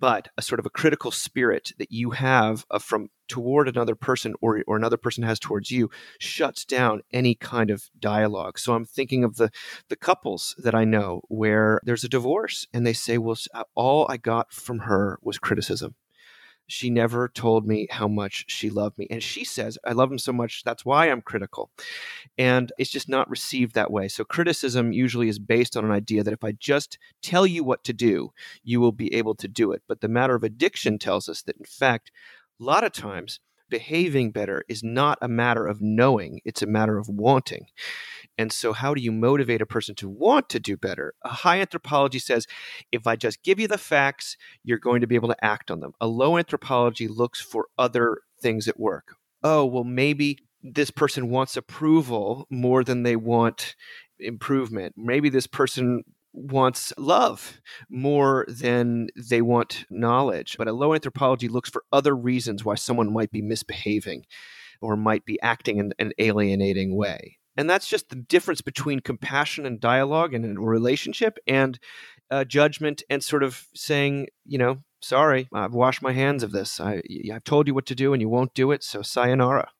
but 0.00 0.28
a 0.36 0.42
sort 0.42 0.58
of 0.58 0.66
a 0.66 0.70
critical 0.70 1.10
spirit 1.10 1.72
that 1.78 1.92
you 1.92 2.10
have 2.10 2.64
uh, 2.70 2.78
from 2.78 3.08
toward 3.28 3.68
another 3.68 3.94
person 3.94 4.34
or, 4.40 4.62
or 4.66 4.76
another 4.76 4.96
person 4.96 5.24
has 5.24 5.38
towards 5.38 5.70
you 5.70 5.88
shuts 6.18 6.64
down 6.64 7.00
any 7.12 7.34
kind 7.34 7.70
of 7.70 7.90
dialogue. 7.98 8.58
So 8.58 8.74
i'm 8.74 8.84
thinking 8.84 9.24
of 9.24 9.36
the 9.36 9.50
the 9.88 9.96
couples 9.96 10.54
that 10.58 10.74
i 10.74 10.84
know 10.84 11.22
where 11.28 11.80
there's 11.84 12.04
a 12.04 12.08
divorce 12.08 12.66
and 12.72 12.86
they 12.86 12.92
say 12.92 13.18
well 13.18 13.36
all 13.74 14.06
i 14.08 14.16
got 14.16 14.52
from 14.52 14.80
her 14.80 15.18
was 15.22 15.38
criticism 15.38 15.94
she 16.66 16.90
never 16.90 17.28
told 17.28 17.66
me 17.66 17.86
how 17.90 18.08
much 18.08 18.44
she 18.48 18.70
loved 18.70 18.98
me. 18.98 19.06
And 19.10 19.22
she 19.22 19.44
says, 19.44 19.78
I 19.84 19.92
love 19.92 20.10
him 20.10 20.18
so 20.18 20.32
much. 20.32 20.62
That's 20.64 20.84
why 20.84 21.10
I'm 21.10 21.22
critical. 21.22 21.70
And 22.38 22.72
it's 22.78 22.90
just 22.90 23.08
not 23.08 23.28
received 23.30 23.74
that 23.74 23.90
way. 23.90 24.08
So 24.08 24.24
criticism 24.24 24.92
usually 24.92 25.28
is 25.28 25.38
based 25.38 25.76
on 25.76 25.84
an 25.84 25.90
idea 25.90 26.22
that 26.22 26.32
if 26.32 26.44
I 26.44 26.52
just 26.52 26.98
tell 27.22 27.46
you 27.46 27.64
what 27.64 27.84
to 27.84 27.92
do, 27.92 28.30
you 28.62 28.80
will 28.80 28.92
be 28.92 29.14
able 29.14 29.34
to 29.36 29.48
do 29.48 29.72
it. 29.72 29.82
But 29.88 30.00
the 30.00 30.08
matter 30.08 30.34
of 30.34 30.44
addiction 30.44 30.98
tells 30.98 31.28
us 31.28 31.42
that, 31.42 31.56
in 31.58 31.66
fact, 31.66 32.10
a 32.60 32.64
lot 32.64 32.84
of 32.84 32.92
times, 32.92 33.40
behaving 33.70 34.30
better 34.30 34.62
is 34.68 34.82
not 34.82 35.18
a 35.20 35.28
matter 35.28 35.66
of 35.66 35.80
knowing, 35.80 36.40
it's 36.44 36.62
a 36.62 36.66
matter 36.66 36.98
of 36.98 37.08
wanting. 37.08 37.66
And 38.36 38.52
so, 38.52 38.72
how 38.72 38.94
do 38.94 39.00
you 39.00 39.12
motivate 39.12 39.60
a 39.60 39.66
person 39.66 39.94
to 39.96 40.08
want 40.08 40.48
to 40.50 40.60
do 40.60 40.76
better? 40.76 41.14
A 41.22 41.28
high 41.28 41.60
anthropology 41.60 42.18
says 42.18 42.46
if 42.90 43.06
I 43.06 43.16
just 43.16 43.42
give 43.42 43.60
you 43.60 43.68
the 43.68 43.78
facts, 43.78 44.36
you're 44.64 44.78
going 44.78 45.00
to 45.00 45.06
be 45.06 45.14
able 45.14 45.28
to 45.28 45.44
act 45.44 45.70
on 45.70 45.80
them. 45.80 45.92
A 46.00 46.06
low 46.06 46.36
anthropology 46.36 47.08
looks 47.08 47.40
for 47.40 47.68
other 47.78 48.18
things 48.40 48.66
at 48.68 48.78
work. 48.78 49.16
Oh, 49.42 49.64
well, 49.64 49.84
maybe 49.84 50.38
this 50.62 50.90
person 50.90 51.28
wants 51.28 51.56
approval 51.56 52.46
more 52.50 52.82
than 52.82 53.02
they 53.02 53.16
want 53.16 53.76
improvement. 54.18 54.94
Maybe 54.96 55.28
this 55.28 55.46
person 55.46 56.02
wants 56.32 56.92
love 56.98 57.60
more 57.88 58.44
than 58.48 59.08
they 59.16 59.40
want 59.40 59.84
knowledge. 59.90 60.56
But 60.58 60.68
a 60.68 60.72
low 60.72 60.94
anthropology 60.94 61.48
looks 61.48 61.70
for 61.70 61.84
other 61.92 62.16
reasons 62.16 62.64
why 62.64 62.74
someone 62.74 63.12
might 63.12 63.30
be 63.30 63.42
misbehaving 63.42 64.24
or 64.80 64.96
might 64.96 65.24
be 65.24 65.40
acting 65.40 65.78
in 65.78 65.92
an 65.98 66.12
alienating 66.18 66.96
way. 66.96 67.38
And 67.56 67.68
that's 67.70 67.88
just 67.88 68.08
the 68.08 68.16
difference 68.16 68.60
between 68.60 69.00
compassion 69.00 69.66
and 69.66 69.80
dialogue 69.80 70.34
and 70.34 70.58
a 70.58 70.60
relationship 70.60 71.38
and 71.46 71.78
uh, 72.30 72.44
judgment 72.44 73.02
and 73.08 73.22
sort 73.22 73.42
of 73.42 73.66
saying, 73.74 74.28
you 74.44 74.58
know, 74.58 74.78
sorry, 75.00 75.48
I've 75.52 75.74
washed 75.74 76.02
my 76.02 76.12
hands 76.12 76.42
of 76.42 76.52
this. 76.52 76.80
I, 76.80 77.02
I've 77.32 77.44
told 77.44 77.66
you 77.66 77.74
what 77.74 77.86
to 77.86 77.94
do 77.94 78.12
and 78.12 78.20
you 78.20 78.28
won't 78.28 78.54
do 78.54 78.72
it, 78.72 78.82
so 78.82 79.02
sayonara. 79.02 79.70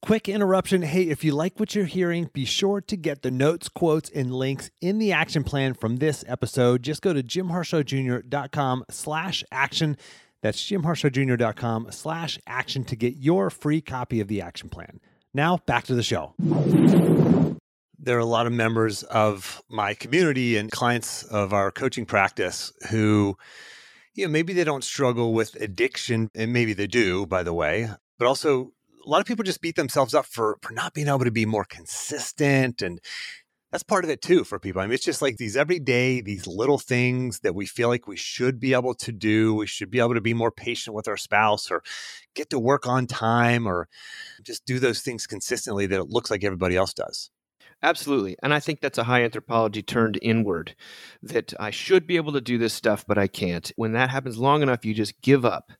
Quick 0.00 0.28
interruption. 0.28 0.82
Hey, 0.82 1.04
if 1.04 1.22
you 1.22 1.32
like 1.32 1.60
what 1.60 1.74
you're 1.74 1.84
hearing, 1.84 2.28
be 2.32 2.44
sure 2.44 2.80
to 2.80 2.96
get 2.96 3.22
the 3.22 3.30
notes, 3.30 3.68
quotes, 3.68 4.10
and 4.10 4.34
links 4.34 4.70
in 4.80 4.98
the 4.98 5.12
action 5.12 5.44
plan 5.44 5.74
from 5.74 5.96
this 5.96 6.24
episode. 6.26 6.82
Just 6.82 7.02
go 7.02 7.12
to 7.12 7.22
jimharshawjr.com 7.22 8.84
slash 8.90 9.44
action. 9.52 9.96
That's 10.42 10.60
jimharshawjr.com 10.60 11.88
slash 11.90 12.38
action 12.48 12.84
to 12.84 12.96
get 12.96 13.16
your 13.16 13.48
free 13.48 13.80
copy 13.80 14.20
of 14.20 14.26
the 14.26 14.40
action 14.40 14.68
plan. 14.68 14.98
Now, 15.34 15.56
back 15.64 15.84
to 15.84 15.94
the 15.94 16.02
show. 16.02 16.34
There 17.98 18.16
are 18.16 18.20
a 18.20 18.24
lot 18.24 18.46
of 18.46 18.52
members 18.52 19.02
of 19.04 19.62
my 19.70 19.94
community 19.94 20.58
and 20.58 20.70
clients 20.70 21.22
of 21.22 21.54
our 21.54 21.70
coaching 21.70 22.04
practice 22.04 22.72
who, 22.90 23.38
you 24.14 24.26
know, 24.26 24.30
maybe 24.30 24.52
they 24.52 24.64
don't 24.64 24.84
struggle 24.84 25.32
with 25.32 25.54
addiction, 25.54 26.30
and 26.34 26.52
maybe 26.52 26.74
they 26.74 26.86
do, 26.86 27.24
by 27.24 27.42
the 27.42 27.54
way, 27.54 27.88
but 28.18 28.26
also 28.28 28.72
a 29.04 29.08
lot 29.08 29.20
of 29.20 29.26
people 29.26 29.42
just 29.42 29.62
beat 29.62 29.76
themselves 29.76 30.12
up 30.12 30.26
for 30.26 30.58
for 30.60 30.74
not 30.74 30.92
being 30.92 31.08
able 31.08 31.24
to 31.24 31.30
be 31.30 31.46
more 31.46 31.64
consistent 31.64 32.82
and 32.82 33.00
that's 33.72 33.82
part 33.82 34.04
of 34.04 34.10
it 34.10 34.20
too 34.20 34.44
for 34.44 34.58
people. 34.58 34.82
I 34.82 34.86
mean, 34.86 34.92
it's 34.92 35.04
just 35.04 35.22
like 35.22 35.38
these 35.38 35.56
everyday, 35.56 36.20
these 36.20 36.46
little 36.46 36.78
things 36.78 37.40
that 37.40 37.54
we 37.54 37.64
feel 37.64 37.88
like 37.88 38.06
we 38.06 38.16
should 38.16 38.60
be 38.60 38.74
able 38.74 38.94
to 38.96 39.10
do. 39.10 39.54
We 39.54 39.66
should 39.66 39.90
be 39.90 39.98
able 39.98 40.14
to 40.14 40.20
be 40.20 40.34
more 40.34 40.52
patient 40.52 40.94
with 40.94 41.08
our 41.08 41.16
spouse 41.16 41.70
or 41.70 41.82
get 42.34 42.50
to 42.50 42.58
work 42.58 42.86
on 42.86 43.06
time 43.06 43.66
or 43.66 43.88
just 44.42 44.66
do 44.66 44.78
those 44.78 45.00
things 45.00 45.26
consistently 45.26 45.86
that 45.86 45.98
it 45.98 46.10
looks 46.10 46.30
like 46.30 46.44
everybody 46.44 46.76
else 46.76 46.92
does. 46.92 47.30
Absolutely. 47.84 48.36
And 48.44 48.54
I 48.54 48.60
think 48.60 48.80
that's 48.80 48.98
a 48.98 49.04
high 49.04 49.24
anthropology 49.24 49.82
turned 49.82 50.16
inward 50.22 50.76
that 51.20 51.52
I 51.58 51.70
should 51.70 52.06
be 52.06 52.14
able 52.14 52.32
to 52.32 52.40
do 52.40 52.56
this 52.56 52.72
stuff, 52.72 53.04
but 53.08 53.18
I 53.18 53.26
can't. 53.26 53.72
When 53.74 53.92
that 53.92 54.10
happens 54.10 54.38
long 54.38 54.62
enough, 54.62 54.84
you 54.84 54.94
just 54.94 55.20
give 55.20 55.44
up. 55.44 55.72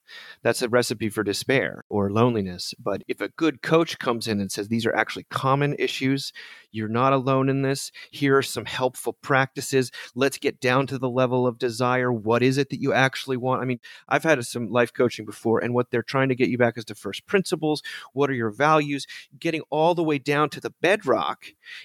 That's 0.43 0.63
a 0.63 0.69
recipe 0.69 1.09
for 1.11 1.23
despair 1.23 1.85
or 1.89 2.11
loneliness. 2.11 2.75
But 2.83 3.03
if 3.07 3.21
a 3.21 3.29
good 3.29 3.63
coach 3.63 4.01
comes 4.01 4.27
in 4.27 4.41
and 4.41 4.51
says, 4.51 4.67
these 4.67 4.85
are 4.85 4.95
actually 4.95 5.27
common 5.31 5.77
issues, 5.79 6.33
you're 6.73 6.89
not 6.89 7.13
alone 7.13 7.49
in 7.49 7.63
this. 7.63 7.93
Here 8.11 8.37
are 8.37 8.43
some 8.43 8.65
helpful 8.65 9.13
practices. 9.13 9.93
Let's 10.17 10.39
get 10.39 10.61
down 10.61 10.89
to 10.89 10.99
the 10.99 11.09
level 11.09 11.47
of 11.47 11.59
desire. 11.59 12.13
What 12.13 12.43
is 12.43 12.59
it 12.59 12.71
that 12.71 12.81
you 12.81 12.93
actually 12.93 13.37
want? 13.37 13.63
I 13.63 13.65
mean, 13.65 13.79
I've 14.09 14.25
had 14.25 14.45
some 14.45 14.71
life 14.71 14.93
coaching 14.93 15.25
before, 15.25 15.61
and 15.63 15.73
what 15.73 15.91
they're 15.91 16.03
trying 16.03 16.31
to 16.31 16.35
get 16.35 16.49
you 16.49 16.59
back 16.59 16.77
is 16.77 16.85
to 16.87 16.97
first 16.97 17.27
principles. 17.27 17.83
What 18.13 18.29
are 18.29 18.35
your 18.35 18.51
values? 18.51 19.07
Getting 19.39 19.63
all 19.71 19.95
the 19.95 20.03
way 20.03 20.19
down 20.19 20.51
to 20.51 20.61
the 20.61 20.73
bedrock 20.81 21.45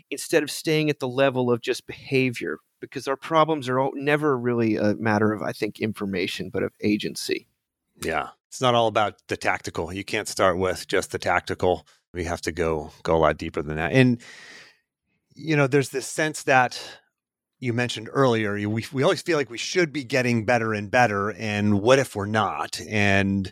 instead 0.09 0.43
of 0.43 0.51
staying 0.51 0.89
at 0.89 0.99
the 0.99 1.07
level 1.07 1.51
of 1.51 1.61
just 1.61 1.87
behavior 1.87 2.59
because 2.79 3.07
our 3.07 3.15
problems 3.15 3.67
are 3.67 3.89
never 3.93 4.37
really 4.37 4.75
a 4.75 4.95
matter 4.95 5.33
of 5.33 5.41
i 5.41 5.51
think 5.51 5.79
information 5.79 6.49
but 6.49 6.63
of 6.63 6.71
agency. 6.81 7.47
Yeah. 8.03 8.29
It's 8.47 8.61
not 8.61 8.75
all 8.75 8.87
about 8.87 9.15
the 9.27 9.37
tactical. 9.37 9.91
You 9.91 10.03
can't 10.03 10.27
start 10.27 10.57
with 10.57 10.87
just 10.87 11.11
the 11.11 11.19
tactical. 11.19 11.85
We 12.13 12.23
have 12.23 12.41
to 12.41 12.51
go 12.51 12.91
go 13.03 13.15
a 13.15 13.19
lot 13.19 13.37
deeper 13.37 13.61
than 13.61 13.75
that. 13.75 13.91
And 13.91 14.21
you 15.35 15.55
know 15.55 15.67
there's 15.67 15.89
this 15.89 16.07
sense 16.07 16.43
that 16.43 16.81
you 17.59 17.73
mentioned 17.73 18.09
earlier 18.11 18.53
we, 18.69 18.85
we 18.93 19.03
always 19.03 19.21
feel 19.21 19.37
like 19.37 19.49
we 19.49 19.57
should 19.57 19.91
be 19.91 20.03
getting 20.03 20.45
better 20.45 20.73
and 20.73 20.91
better 20.91 21.31
and 21.31 21.81
what 21.81 21.99
if 21.99 22.15
we're 22.15 22.25
not? 22.25 22.79
And 22.87 23.51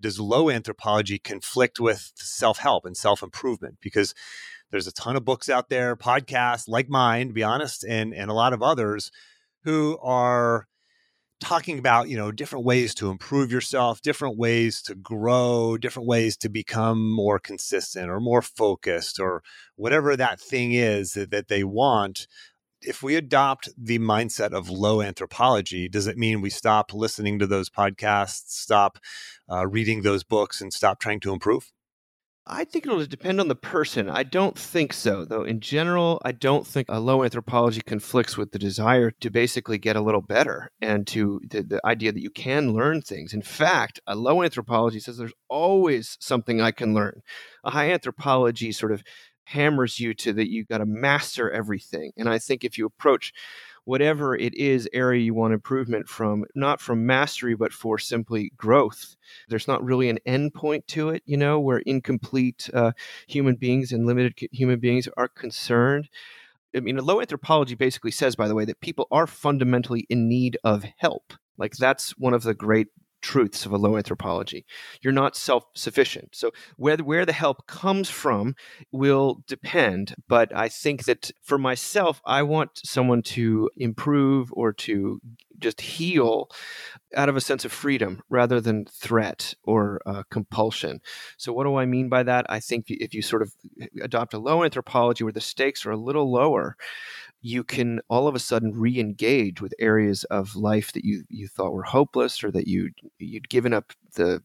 does 0.00 0.20
low 0.20 0.48
anthropology 0.48 1.18
conflict 1.18 1.80
with 1.80 2.12
self-help 2.16 2.84
and 2.84 2.96
self-improvement? 2.96 3.78
Because 3.80 4.14
there's 4.70 4.86
a 4.86 4.92
ton 4.92 5.16
of 5.16 5.24
books 5.24 5.48
out 5.48 5.68
there, 5.68 5.96
podcasts 5.96 6.68
like 6.68 6.88
mine, 6.88 7.28
to 7.28 7.32
be 7.32 7.42
honest, 7.42 7.84
and 7.84 8.14
and 8.14 8.30
a 8.30 8.34
lot 8.34 8.52
of 8.52 8.62
others 8.62 9.10
who 9.64 9.98
are 10.02 10.66
talking 11.40 11.78
about 11.78 12.08
you 12.08 12.16
know 12.16 12.32
different 12.32 12.64
ways 12.64 12.94
to 12.94 13.10
improve 13.10 13.52
yourself 13.52 14.02
different 14.02 14.36
ways 14.36 14.82
to 14.82 14.94
grow 14.94 15.76
different 15.76 16.08
ways 16.08 16.36
to 16.36 16.48
become 16.48 17.12
more 17.12 17.38
consistent 17.38 18.10
or 18.10 18.18
more 18.18 18.42
focused 18.42 19.20
or 19.20 19.42
whatever 19.76 20.16
that 20.16 20.40
thing 20.40 20.72
is 20.72 21.12
that, 21.12 21.30
that 21.30 21.48
they 21.48 21.62
want. 21.64 22.26
If 22.80 23.02
we 23.02 23.16
adopt 23.16 23.68
the 23.76 23.98
mindset 23.98 24.52
of 24.52 24.70
low 24.70 25.02
anthropology 25.02 25.88
does 25.88 26.06
it 26.06 26.16
mean 26.18 26.40
we 26.40 26.50
stop 26.50 26.92
listening 26.92 27.38
to 27.38 27.46
those 27.46 27.70
podcasts 27.70 28.50
stop 28.50 28.98
uh, 29.50 29.66
reading 29.66 30.02
those 30.02 30.24
books 30.24 30.60
and 30.60 30.72
stop 30.72 31.00
trying 31.00 31.20
to 31.20 31.32
improve 31.32 31.70
I 32.50 32.64
think 32.64 32.86
it'll 32.86 33.04
depend 33.04 33.40
on 33.40 33.48
the 33.48 33.54
person. 33.54 34.08
I 34.08 34.22
don't 34.22 34.58
think 34.58 34.94
so, 34.94 35.24
though. 35.24 35.42
In 35.42 35.60
general, 35.60 36.20
I 36.24 36.32
don't 36.32 36.66
think 36.66 36.86
a 36.88 36.98
low 36.98 37.22
anthropology 37.22 37.82
conflicts 37.82 38.38
with 38.38 38.52
the 38.52 38.58
desire 38.58 39.10
to 39.20 39.30
basically 39.30 39.76
get 39.76 39.96
a 39.96 40.00
little 40.00 40.22
better 40.22 40.70
and 40.80 41.06
to 41.08 41.40
the, 41.46 41.62
the, 41.62 41.80
idea 41.84 42.10
that 42.10 42.22
you 42.22 42.30
can 42.30 42.72
learn 42.72 43.02
things. 43.02 43.34
In 43.34 43.42
fact, 43.42 44.00
a 44.06 44.16
low 44.16 44.42
anthropology 44.42 44.98
says 44.98 45.18
there's 45.18 45.32
always 45.48 46.16
something 46.20 46.60
I 46.60 46.70
can 46.70 46.94
learn. 46.94 47.20
A 47.64 47.70
high 47.70 47.90
anthropology 47.92 48.72
sort 48.72 48.92
of 48.92 49.02
hammers 49.44 49.98
you 49.98 50.14
to 50.14 50.32
that 50.34 50.50
you 50.50 50.64
got 50.64 50.78
to 50.78 50.86
master 50.86 51.50
everything. 51.50 52.12
And 52.16 52.28
I 52.28 52.38
think 52.38 52.64
if 52.64 52.76
you 52.78 52.86
approach 52.86 53.32
whatever 53.88 54.36
it 54.36 54.54
is 54.54 54.86
area 54.92 55.22
you 55.22 55.32
want 55.32 55.54
improvement 55.54 56.06
from, 56.06 56.44
not 56.54 56.78
from 56.78 57.06
mastery, 57.06 57.54
but 57.54 57.72
for 57.72 57.98
simply 57.98 58.52
growth. 58.54 59.16
There's 59.48 59.66
not 59.66 59.82
really 59.82 60.10
an 60.10 60.18
end 60.26 60.52
point 60.52 60.86
to 60.88 61.08
it, 61.08 61.22
you 61.24 61.38
know, 61.38 61.58
where 61.58 61.78
incomplete 61.78 62.68
uh, 62.74 62.92
human 63.26 63.56
beings 63.56 63.90
and 63.90 64.04
limited 64.04 64.34
human 64.52 64.78
beings 64.78 65.08
are 65.16 65.26
concerned. 65.26 66.10
I 66.76 66.80
mean, 66.80 66.98
low 66.98 67.22
anthropology 67.22 67.76
basically 67.76 68.10
says, 68.10 68.36
by 68.36 68.46
the 68.46 68.54
way, 68.54 68.66
that 68.66 68.82
people 68.82 69.08
are 69.10 69.26
fundamentally 69.26 70.06
in 70.10 70.28
need 70.28 70.58
of 70.62 70.84
help. 70.98 71.32
Like 71.56 71.74
that's 71.78 72.10
one 72.18 72.34
of 72.34 72.42
the 72.42 72.52
great 72.52 72.88
truths 73.20 73.66
of 73.66 73.72
a 73.72 73.76
low 73.76 73.96
anthropology. 73.96 74.64
You're 75.00 75.12
not 75.12 75.36
self 75.36 75.64
sufficient. 75.74 76.34
So 76.34 76.50
where 76.76 76.96
where 76.98 77.26
the 77.26 77.32
help 77.32 77.66
comes 77.66 78.08
from 78.08 78.54
will 78.92 79.42
depend. 79.46 80.14
But 80.28 80.54
I 80.54 80.68
think 80.68 81.04
that 81.04 81.30
for 81.42 81.58
myself, 81.58 82.20
I 82.24 82.42
want 82.42 82.80
someone 82.84 83.22
to 83.22 83.70
improve 83.76 84.52
or 84.52 84.72
to 84.74 85.20
just 85.58 85.80
heal 85.80 86.48
out 87.16 87.28
of 87.28 87.36
a 87.36 87.40
sense 87.40 87.64
of 87.64 87.72
freedom 87.72 88.22
rather 88.28 88.60
than 88.60 88.86
threat 88.86 89.54
or 89.64 90.00
uh, 90.06 90.22
compulsion. 90.30 91.00
So, 91.36 91.52
what 91.52 91.64
do 91.64 91.76
I 91.76 91.86
mean 91.86 92.08
by 92.08 92.22
that? 92.22 92.46
I 92.48 92.60
think 92.60 92.86
if 92.88 93.14
you 93.14 93.22
sort 93.22 93.42
of 93.42 93.52
adopt 94.00 94.34
a 94.34 94.38
low 94.38 94.64
anthropology 94.64 95.24
where 95.24 95.32
the 95.32 95.40
stakes 95.40 95.84
are 95.86 95.90
a 95.90 95.96
little 95.96 96.30
lower, 96.30 96.76
you 97.40 97.64
can 97.64 98.00
all 98.08 98.26
of 98.28 98.34
a 98.34 98.38
sudden 98.40 98.72
re-engage 98.72 99.60
with 99.60 99.74
areas 99.78 100.24
of 100.24 100.56
life 100.56 100.92
that 100.92 101.04
you 101.04 101.24
you 101.28 101.48
thought 101.48 101.72
were 101.72 101.84
hopeless 101.84 102.42
or 102.42 102.50
that 102.50 102.66
you 102.68 102.90
you'd 103.18 103.48
given 103.48 103.72
up 103.72 103.92
the 104.14 104.42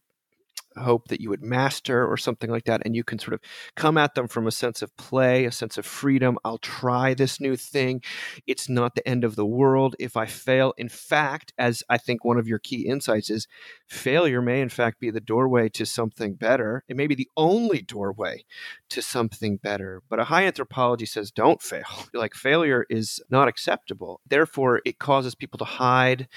hope 0.77 1.08
that 1.08 1.22
you 1.22 1.30
would 1.30 1.44
master 1.44 2.06
or 2.06 2.18
something 2.18 2.50
like 2.50 2.65
that 2.65 2.82
and 2.86 2.96
you 2.96 3.03
can 3.03 3.20
sort 3.20 3.34
of 3.34 3.42
come 3.75 3.98
at 3.98 4.15
them 4.15 4.27
from 4.27 4.48
a 4.48 4.51
sense 4.51 4.82
of 4.82 4.96
play 4.98 5.46
a 5.46 5.51
sense 5.51 5.77
of 5.77 5.86
freedom. 5.86 6.38
I'll 6.44 6.58
try 6.58 7.13
this 7.13 7.39
new 7.39 7.56
thing. 7.56 8.01
It's 8.48 8.70
not 8.70 8.96
the 8.96 9.08
end 9.08 9.24
of 9.24 9.36
the 9.36 9.46
world 9.46 9.96
if 10.00 10.18
i 10.18 10.25
fail. 10.25 10.74
In 10.77 10.89
fact 10.89 11.53
as 11.58 11.84
i 11.89 11.98
think 11.98 12.24
one 12.24 12.38
of 12.38 12.48
your 12.48 12.60
key 12.60 12.88
insights 12.88 13.30
is 13.30 13.48
failure 13.88 14.42
may 14.42 14.62
in 14.62 14.70
fact 14.70 15.00
be 15.00 15.12
the 15.12 15.22
doorway 15.22 15.70
to 15.70 15.86
something 15.86 16.36
better. 16.36 16.84
It 16.88 16.98
may 16.98 17.08
be 17.08 17.15
the 17.15 17.30
only 17.38 17.82
doorway 17.82 18.44
to 18.89 19.01
something 19.01 19.58
better 19.58 20.01
but 20.10 20.20
a 20.20 20.25
high 20.25 20.46
anthropology 20.46 21.06
says 21.06 21.32
don't 21.32 21.62
fail. 21.62 21.84
Like 22.13 22.36
failure 22.36 22.86
is 22.89 23.20
not 23.30 23.48
acceptable. 23.48 24.22
Therefore 24.27 24.82
it 24.86 25.00
causes 25.00 25.36
people 25.36 25.58
to 25.58 25.65
hide 25.65 26.27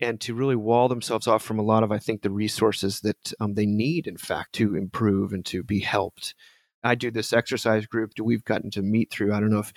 and 0.00 0.20
to 0.22 0.34
really 0.34 0.56
wall 0.56 0.88
themselves 0.88 1.26
off 1.26 1.42
from 1.42 1.58
a 1.58 1.62
lot 1.62 1.82
of, 1.82 1.92
I 1.92 1.98
think, 1.98 2.22
the 2.22 2.30
resources 2.30 3.00
that 3.00 3.32
um, 3.40 3.54
they 3.54 3.66
need, 3.66 4.06
in 4.06 4.16
fact, 4.16 4.54
to 4.54 4.76
improve 4.76 5.32
and 5.32 5.44
to 5.46 5.62
be 5.62 5.80
helped. 5.80 6.34
I 6.84 6.94
do 6.94 7.10
this 7.10 7.32
exercise 7.32 7.86
group 7.86 8.14
that 8.14 8.24
we've 8.24 8.44
gotten 8.44 8.70
to 8.72 8.82
meet 8.82 9.10
through. 9.10 9.34
I 9.34 9.40
don't 9.40 9.50
know 9.50 9.58
if 9.58 9.72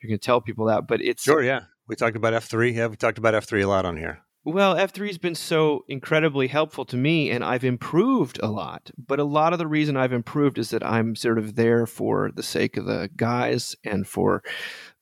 you're 0.00 0.08
going 0.08 0.18
to 0.18 0.24
tell 0.24 0.40
people 0.40 0.66
that, 0.66 0.86
but 0.86 1.00
it's 1.02 1.24
sure. 1.24 1.42
Yeah, 1.42 1.62
we 1.88 1.96
talked 1.96 2.16
about 2.16 2.34
F 2.34 2.44
three. 2.44 2.72
Yeah, 2.72 2.86
we 2.86 2.96
talked 2.96 3.18
about 3.18 3.34
F 3.34 3.44
three 3.44 3.62
a 3.62 3.68
lot 3.68 3.84
on 3.84 3.96
here. 3.96 4.20
Well, 4.46 4.74
F3 4.74 5.06
has 5.06 5.16
been 5.16 5.34
so 5.34 5.86
incredibly 5.88 6.48
helpful 6.48 6.84
to 6.86 6.98
me, 6.98 7.30
and 7.30 7.42
I've 7.42 7.64
improved 7.64 8.38
a 8.42 8.48
lot. 8.48 8.90
But 8.98 9.18
a 9.18 9.24
lot 9.24 9.54
of 9.54 9.58
the 9.58 9.66
reason 9.66 9.96
I've 9.96 10.12
improved 10.12 10.58
is 10.58 10.68
that 10.68 10.84
I'm 10.84 11.16
sort 11.16 11.38
of 11.38 11.54
there 11.54 11.86
for 11.86 12.30
the 12.30 12.42
sake 12.42 12.76
of 12.76 12.84
the 12.84 13.08
guys 13.16 13.74
and 13.84 14.06
for 14.06 14.42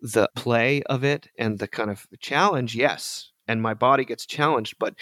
the 0.00 0.30
play 0.36 0.82
of 0.84 1.02
it 1.02 1.26
and 1.36 1.58
the 1.58 1.66
kind 1.66 1.90
of 1.90 2.06
challenge. 2.20 2.76
Yes, 2.76 3.31
and 3.52 3.62
my 3.62 3.74
body 3.74 4.04
gets 4.04 4.26
challenged, 4.26 4.76
but 4.78 4.94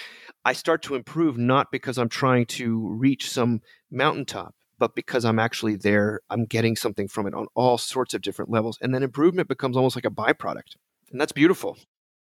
I 0.44 0.52
start 0.52 0.82
to 0.82 0.94
improve 0.94 1.38
not 1.38 1.70
because 1.70 1.96
I'm 1.96 2.08
trying 2.08 2.46
to 2.46 2.88
reach 2.88 3.30
some 3.30 3.62
mountaintop, 3.90 4.54
but 4.78 4.94
because 4.94 5.24
I'm 5.24 5.38
actually 5.38 5.76
there, 5.76 6.20
I'm 6.28 6.44
getting 6.44 6.76
something 6.76 7.08
from 7.08 7.26
it 7.26 7.34
on 7.34 7.46
all 7.54 7.78
sorts 7.78 8.12
of 8.12 8.22
different 8.22 8.50
levels. 8.50 8.76
And 8.82 8.94
then 8.94 9.02
improvement 9.02 9.48
becomes 9.48 9.76
almost 9.76 9.96
like 9.96 10.04
a 10.04 10.10
byproduct. 10.10 10.76
And 11.10 11.20
that's 11.20 11.32
beautiful. 11.32 11.78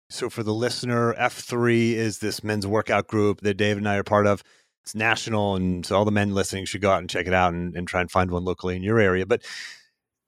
So, 0.10 0.29
for 0.29 0.41
the 0.41 0.53
listener, 0.53 1.13
F3 1.15 1.91
is 1.93 2.19
this 2.19 2.43
men's 2.43 2.65
workout 2.65 3.07
group 3.07 3.41
that 3.41 3.55
Dave 3.55 3.77
and 3.77 3.89
I 3.89 3.98
are 3.98 4.03
part 4.03 4.25
of. 4.25 4.41
It's 4.84 4.96
national. 4.96 5.55
And 5.55 5.86
so, 5.86 5.98
all 5.98 6.05
the 6.05 6.12
men 6.12 6.34
listening 6.34 6.63
should 6.63 6.81
go 6.81 6.91
out 6.91 7.00
and 7.00 7.10
check 7.10 7.27
it 7.27 7.34
out 7.34 7.53
and, 7.53 7.75
and 7.75 7.88
try 7.88 8.00
and 8.00 8.10
find 8.10 8.31
one 8.31 8.46
locally 8.46 8.77
in 8.77 8.84
your 8.84 9.00
area. 9.00 9.25
But 9.25 9.43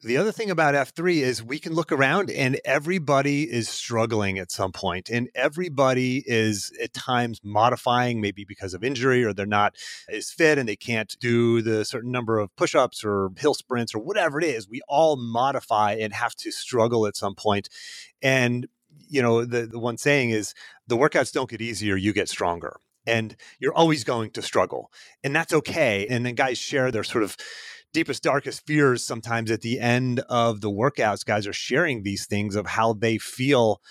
The 0.02 0.16
other 0.16 0.32
thing 0.32 0.50
about 0.50 0.76
F3 0.76 1.18
is 1.18 1.44
we 1.44 1.60
can 1.60 1.74
look 1.74 1.92
around 1.92 2.32
and 2.32 2.58
everybody 2.64 3.44
is 3.44 3.68
struggling 3.68 4.40
at 4.40 4.50
some 4.50 4.72
point, 4.72 5.10
and 5.10 5.30
everybody 5.36 6.24
is 6.26 6.72
at 6.82 6.94
times 6.94 7.42
modifying, 7.44 8.22
maybe 8.22 8.46
because 8.46 8.74
of 8.74 8.82
injury 8.82 9.26
or 9.26 9.34
they're 9.34 9.46
not 9.46 9.76
as 10.08 10.32
fit 10.32 10.58
and 10.58 10.70
they 10.70 10.78
can't 10.78 11.18
do 11.20 11.62
the 11.62 11.84
certain 11.84 12.12
number 12.12 12.40
of 12.40 12.56
push 12.56 12.76
ups 12.76 13.04
or 13.04 13.32
hill 13.38 13.54
sprints 13.54 13.94
or 13.94 14.00
whatever 14.00 14.40
it 14.40 14.46
is. 14.46 14.70
We 14.70 14.82
all 14.88 15.18
modify 15.18 15.96
and 15.96 16.14
have 16.14 16.34
to 16.38 16.52
struggle 16.52 17.06
at 17.06 17.18
some 17.18 17.36
point. 17.36 17.68
And, 18.22 18.68
you 19.10 19.22
know, 19.22 19.44
the, 19.44 19.68
the 19.68 19.80
one 19.80 19.98
saying 19.98 20.30
is 20.30 20.54
the 20.88 20.96
workouts 20.96 21.34
don't 21.34 21.50
get 21.50 21.60
easier, 21.60 21.98
you 21.98 22.14
get 22.14 22.30
stronger. 22.30 22.80
And 23.06 23.36
you're 23.60 23.74
always 23.74 24.04
going 24.04 24.32
to 24.32 24.42
struggle, 24.42 24.92
and 25.24 25.36
that's 25.36 25.52
okay. 25.52 26.06
And 26.10 26.26
then 26.26 26.36
guys 26.36 26.60
share 26.60 26.92
their 26.92 27.04
sort 27.04 27.24
of 27.24 27.36
deepest, 27.94 28.24
darkest 28.24 28.66
fears 28.66 29.06
sometimes 29.06 29.52
at 29.52 29.62
the 29.62 29.80
end 29.80 30.22
of 30.30 30.62
the 30.62 30.70
workouts. 30.70 31.26
Guys 31.26 31.48
are 31.48 31.54
sharing 31.54 32.04
these 32.04 32.26
things 32.26 32.56
of 32.56 32.68
how 32.68 32.94
they 32.94 33.18
feel 33.18 33.82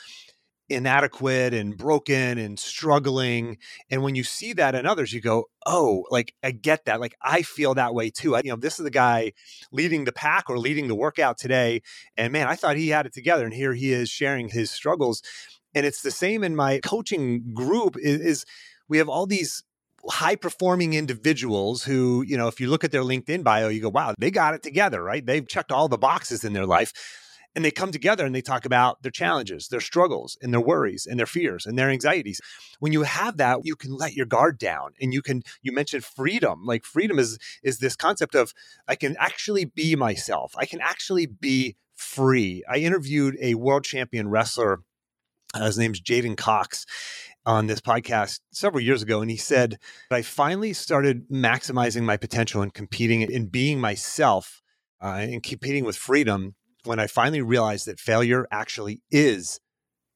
inadequate 0.69 1.55
and 1.55 1.79
broken 1.79 2.37
and 2.37 2.59
struggling 2.59 3.57
and 3.91 4.03
when 4.03 4.15
you 4.15 4.23
see 4.23 4.53
that 4.53 4.75
in 4.75 4.85
others 4.85 5.15
you 5.15 5.21
go 5.21 5.45
oh 5.65 6.05
like 6.11 6.35
i 6.43 6.51
get 6.51 6.85
that 6.85 7.01
like 7.01 7.15
i 7.23 7.41
feel 7.41 7.73
that 7.75 7.95
way 7.95 8.11
too 8.11 8.37
I, 8.37 8.43
you 8.45 8.51
know 8.51 8.57
this 8.57 8.79
is 8.79 8.85
the 8.85 8.91
guy 8.91 9.33
leading 9.73 10.05
the 10.05 10.13
pack 10.13 10.51
or 10.51 10.59
leading 10.59 10.87
the 10.87 10.95
workout 10.95 11.39
today 11.39 11.81
and 12.19 12.35
man 12.35 12.49
i 12.49 12.55
thought 12.55 12.77
he 12.77 12.91
had 12.91 13.07
it 13.07 13.15
together 13.15 13.47
and 13.47 13.55
here 13.55 13.73
he 13.73 13.93
is 13.93 14.11
sharing 14.11 14.51
his 14.51 14.71
struggles 14.71 15.23
and 15.75 15.87
it's 15.87 16.03
the 16.03 16.11
same 16.11 16.45
in 16.45 16.55
my 16.55 16.81
coaching 16.81 17.55
group 17.55 17.97
is, 17.99 18.21
is 18.21 18.45
we 18.91 18.99
have 18.99 19.09
all 19.09 19.27
these 19.27 19.63
high 20.09 20.37
performing 20.37 20.95
individuals 20.95 21.85
who, 21.85 22.23
you 22.23 22.37
know, 22.37 22.49
if 22.49 22.61
you 22.61 22.69
look 22.69 22.85
at 22.85 22.93
their 22.93 23.03
LinkedIn 23.03 23.43
bio, 23.43 23.69
you 23.69 23.81
go, 23.81 23.89
wow, 23.89 24.15
they 24.19 24.31
got 24.31 24.55
it 24.55 24.63
together, 24.63 25.03
right? 25.03 25.25
They've 25.25 25.47
checked 25.47 25.73
all 25.73 25.89
the 25.89 25.99
boxes 25.99 26.45
in 26.45 26.53
their 26.53 26.67
life. 26.67 26.93
And 27.57 27.65
they 27.65 27.71
come 27.73 27.91
together 27.91 28.25
and 28.25 28.35
they 28.35 28.43
talk 28.43 28.65
about 28.65 29.03
their 29.03 29.11
challenges, 29.11 29.69
their 29.69 29.81
struggles, 29.81 30.37
and 30.41 30.53
their 30.53 30.61
worries, 30.61 31.07
and 31.07 31.19
their 31.19 31.27
fears, 31.27 31.67
and 31.67 31.77
their 31.77 31.91
anxieties. 31.91 32.41
When 32.79 32.93
you 32.93 33.03
have 33.03 33.39
that, 33.39 33.61
you 33.65 33.75
can 33.75 33.97
let 33.97 34.15
your 34.15 34.27
guard 34.27 34.59
down, 34.59 34.93
and 35.01 35.13
you 35.13 35.23
can. 35.23 35.43
You 35.63 35.73
mentioned 35.73 36.05
freedom. 36.05 36.65
Like 36.65 36.85
freedom 36.85 37.19
is 37.19 37.37
is 37.65 37.79
this 37.79 37.97
concept 37.97 38.37
of 38.37 38.53
I 38.87 38.95
can 38.95 39.17
actually 39.19 39.65
be 39.65 39.97
myself. 39.97 40.55
I 40.57 40.67
can 40.67 40.81
actually 40.81 41.27
be 41.27 41.75
free. 41.97 42.63
I 42.69 42.77
interviewed 42.77 43.37
a 43.41 43.55
world 43.55 43.83
champion 43.83 44.29
wrestler. 44.29 44.83
Uh, 45.55 45.65
his 45.65 45.79
name's 45.79 46.01
J'den 46.01 46.37
Cox, 46.37 46.85
on 47.49 47.67
this 47.67 47.81
podcast 47.81 48.41
several 48.53 48.83
years 48.83 49.03
ago, 49.03 49.23
and 49.23 49.31
he 49.31 49.37
said, 49.39 49.79
that 50.11 50.17
I 50.17 50.23
finally 50.23 50.75
started 50.75 51.29
maximizing 51.31 52.03
my 52.03 52.19
potential 52.19 52.61
and 52.61 52.73
competing 52.73 53.23
and 53.23 53.51
being 53.51 53.81
myself 53.81 54.61
uh, 55.03 55.17
and 55.21 55.43
competing 55.43 55.85
with 55.85 55.97
freedom 55.97 56.55
when 56.85 57.01
I 57.01 57.07
finally 57.07 57.41
realized 57.41 57.87
that 57.87 57.99
failure 57.99 58.47
actually 58.53 59.01
is 59.11 59.61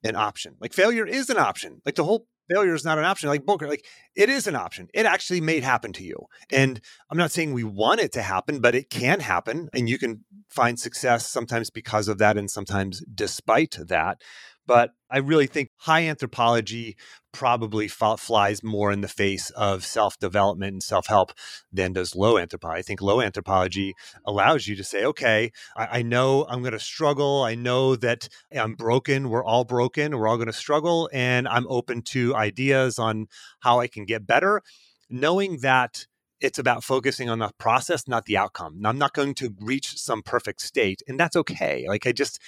an 0.04 0.14
option. 0.14 0.56
Like 0.60 0.74
failure 0.74 1.06
is 1.06 1.30
an 1.30 1.38
option. 1.38 1.80
Like 1.86 1.94
the 1.94 2.04
whole 2.04 2.26
failure 2.52 2.74
is 2.74 2.84
not 2.84 2.98
an 2.98 3.04
option. 3.04 3.30
Like 3.30 3.46
Booker, 3.46 3.66
like 3.66 3.86
it 4.14 4.28
is 4.28 4.46
an 4.46 4.56
option. 4.56 4.88
It 4.92 5.06
actually 5.06 5.40
may 5.40 5.60
happen 5.60 5.92
to 5.94 6.04
you. 6.04 6.26
And 6.50 6.80
I'm 7.10 7.18
not 7.18 7.30
saying 7.30 7.52
we 7.52 7.64
want 7.64 8.00
it 8.00 8.12
to 8.12 8.22
happen, 8.22 8.60
but 8.60 8.74
it 8.74 8.90
can 8.90 9.20
happen. 9.20 9.70
And 9.72 9.88
you 9.88 9.98
can 9.98 10.24
find 10.50 10.78
success 10.78 11.26
sometimes 11.26 11.70
because 11.70 12.08
of 12.08 12.18
that 12.18 12.36
and 12.36 12.50
sometimes 12.50 13.02
despite 13.14 13.78
that. 13.88 14.20
But 14.66 14.90
I 15.10 15.18
really 15.18 15.46
think 15.46 15.70
high 15.78 16.06
anthropology 16.06 16.96
probably 17.32 17.88
flies 17.88 18.62
more 18.62 18.92
in 18.92 19.00
the 19.00 19.08
face 19.08 19.50
of 19.50 19.84
self 19.84 20.18
development 20.18 20.72
and 20.72 20.82
self 20.82 21.06
help 21.06 21.32
than 21.72 21.94
does 21.94 22.14
low 22.14 22.38
anthropology. 22.38 22.78
I 22.78 22.82
think 22.82 23.02
low 23.02 23.20
anthropology 23.20 23.94
allows 24.24 24.66
you 24.66 24.76
to 24.76 24.84
say, 24.84 25.04
okay, 25.04 25.50
I, 25.76 25.98
I 25.98 26.02
know 26.02 26.46
I'm 26.48 26.60
going 26.60 26.72
to 26.72 26.78
struggle. 26.78 27.42
I 27.42 27.54
know 27.54 27.96
that 27.96 28.28
I'm 28.56 28.74
broken. 28.74 29.30
We're 29.30 29.44
all 29.44 29.64
broken. 29.64 30.16
We're 30.16 30.28
all 30.28 30.36
going 30.36 30.46
to 30.46 30.52
struggle. 30.52 31.10
And 31.12 31.48
I'm 31.48 31.66
open 31.68 32.02
to 32.12 32.34
ideas 32.36 32.98
on 32.98 33.26
how 33.60 33.80
I 33.80 33.88
can 33.88 34.04
get 34.04 34.26
better, 34.26 34.62
knowing 35.10 35.58
that 35.58 36.06
it's 36.42 36.58
about 36.58 36.82
focusing 36.82 37.30
on 37.30 37.38
the 37.38 37.50
process, 37.58 38.08
not 38.08 38.26
the 38.26 38.36
outcome. 38.36 38.80
I'm 38.84 38.98
not 38.98 39.14
going 39.14 39.34
to 39.34 39.54
reach 39.60 39.96
some 39.96 40.22
perfect 40.22 40.60
state, 40.60 41.00
and 41.06 41.18
that's 41.18 41.36
okay. 41.36 41.86
Like 41.88 42.06
I 42.06 42.12
just, 42.12 42.40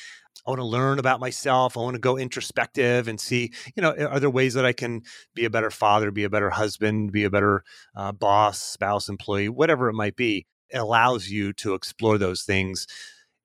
I 0.47 0.51
want 0.51 0.61
to 0.61 0.67
learn 0.67 0.99
about 0.99 1.21
myself. 1.21 1.77
I 1.77 1.81
want 1.81 1.95
to 1.95 2.01
go 2.01 2.19
introspective 2.19 3.09
and 3.09 3.21
see, 3.21 3.53
you 3.75 3.83
know, 3.83 3.95
are 3.95 4.21
there 4.21 4.31
ways 4.31 4.55
that 4.55 4.67
I 4.67 4.73
can 4.73 5.03
be 5.35 5.45
a 5.45 5.51
better 5.51 5.71
father, 5.71 6.11
be 6.11 6.25
a 6.25 6.31
better 6.31 6.51
husband, 6.51 7.13
be 7.13 7.25
a 7.25 7.31
better 7.31 7.65
uh, 7.97 8.13
boss, 8.13 8.61
spouse, 8.61 9.09
employee, 9.09 9.49
whatever 9.49 9.89
it 9.89 9.95
might 9.95 10.17
be. 10.17 10.47
It 10.71 10.79
allows 10.79 11.29
you 11.29 11.53
to 11.55 11.75
explore 11.75 12.19
those 12.19 12.43
things 12.43 12.87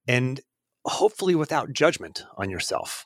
and 0.08 0.42
hopefully 0.86 1.36
without 1.36 1.72
judgment 1.72 2.24
on 2.38 2.50
yourself. 2.50 3.06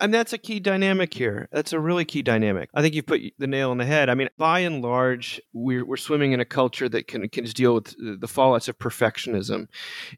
And 0.00 0.12
that's 0.12 0.32
a 0.32 0.38
key 0.38 0.60
dynamic 0.60 1.14
here. 1.14 1.48
That's 1.52 1.72
a 1.72 1.80
really 1.80 2.04
key 2.04 2.22
dynamic. 2.22 2.70
I 2.74 2.82
think 2.82 2.94
you've 2.94 3.06
put 3.06 3.20
the 3.38 3.46
nail 3.46 3.70
on 3.70 3.78
the 3.78 3.84
head. 3.84 4.08
I 4.08 4.14
mean, 4.14 4.28
by 4.36 4.60
and 4.60 4.82
large, 4.82 5.40
we're, 5.52 5.84
we're 5.84 5.96
swimming 5.96 6.32
in 6.32 6.40
a 6.40 6.44
culture 6.44 6.88
that 6.88 7.06
can, 7.08 7.28
can 7.28 7.44
deal 7.44 7.74
with 7.74 7.94
the 7.98 8.26
fallouts 8.26 8.68
of 8.68 8.78
perfectionism. 8.78 9.68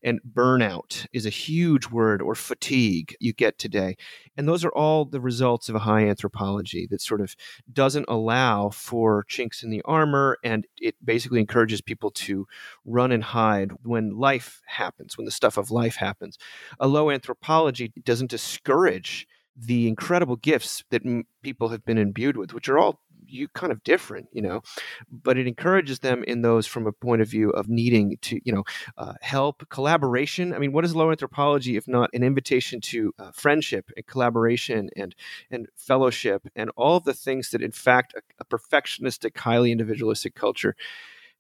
And 0.02 0.20
burnout 0.30 1.06
is 1.12 1.26
a 1.26 1.30
huge 1.30 1.88
word, 1.90 2.22
or 2.22 2.34
fatigue 2.34 3.14
you 3.20 3.32
get 3.32 3.58
today. 3.58 3.96
And 4.36 4.48
those 4.48 4.64
are 4.64 4.70
all 4.70 5.04
the 5.04 5.20
results 5.20 5.68
of 5.68 5.74
a 5.74 5.80
high 5.80 6.06
anthropology 6.06 6.86
that 6.90 7.00
sort 7.00 7.20
of 7.20 7.34
doesn't 7.72 8.06
allow 8.08 8.70
for 8.70 9.24
chinks 9.24 9.62
in 9.62 9.70
the 9.70 9.82
armor. 9.84 10.38
And 10.44 10.66
it 10.76 10.94
basically 11.04 11.40
encourages 11.40 11.80
people 11.80 12.10
to 12.12 12.46
run 12.84 13.12
and 13.12 13.24
hide 13.24 13.72
when 13.82 14.16
life 14.16 14.60
happens, 14.66 15.16
when 15.16 15.24
the 15.24 15.30
stuff 15.30 15.56
of 15.56 15.70
life 15.70 15.96
happens. 15.96 16.38
A 16.78 16.86
low 16.86 17.10
anthropology 17.10 17.92
doesn't 18.04 18.30
discourage 18.30 19.26
the 19.59 19.88
incredible 19.88 20.37
gifts 20.37 20.85
that 20.90 21.05
m- 21.05 21.25
people 21.42 21.68
have 21.68 21.85
been 21.85 21.99
imbued 21.99 22.37
with, 22.37 22.55
which 22.55 22.68
are 22.68 22.79
all 22.79 23.01
you 23.31 23.47
kind 23.49 23.71
of 23.71 23.83
different, 23.85 24.27
you 24.33 24.40
know, 24.40 24.62
but 25.11 25.37
it 25.37 25.47
encourages 25.47 25.99
them 25.99 26.25
in 26.25 26.42
those 26.42 26.66
from 26.66 26.87
a 26.87 26.92
point 26.92 27.21
of 27.21 27.29
view 27.29 27.51
of 27.51 27.68
needing 27.68 28.16
to, 28.23 28.40
you 28.44 28.53
know, 28.53 28.64
uh, 28.97 29.14
help, 29.21 29.68
collaboration. 29.68 30.55
I 30.55 30.59
mean, 30.59 30.73
what 30.73 30.85
is 30.85 30.97
low 30.97 31.11
anthropology 31.11 31.77
if 31.77 31.87
not 31.87 32.11
an 32.14 32.23
invitation 32.23 32.81
to 32.83 33.12
uh, 33.18 33.31
friendship 33.33 33.90
and 33.97 34.07
collaboration 34.07 34.88
and 34.97 35.14
and 35.51 35.66
fellowship 35.77 36.47
and 36.57 36.71
all 36.77 37.01
the 37.01 37.14
things 37.14 37.51
that, 37.51 37.62
in 37.62 37.73
fact, 37.73 38.14
a, 38.14 38.23
a 38.40 38.44
perfectionistic, 38.44 39.37
highly 39.37 39.73
individualistic 39.73 40.35
culture 40.35 40.75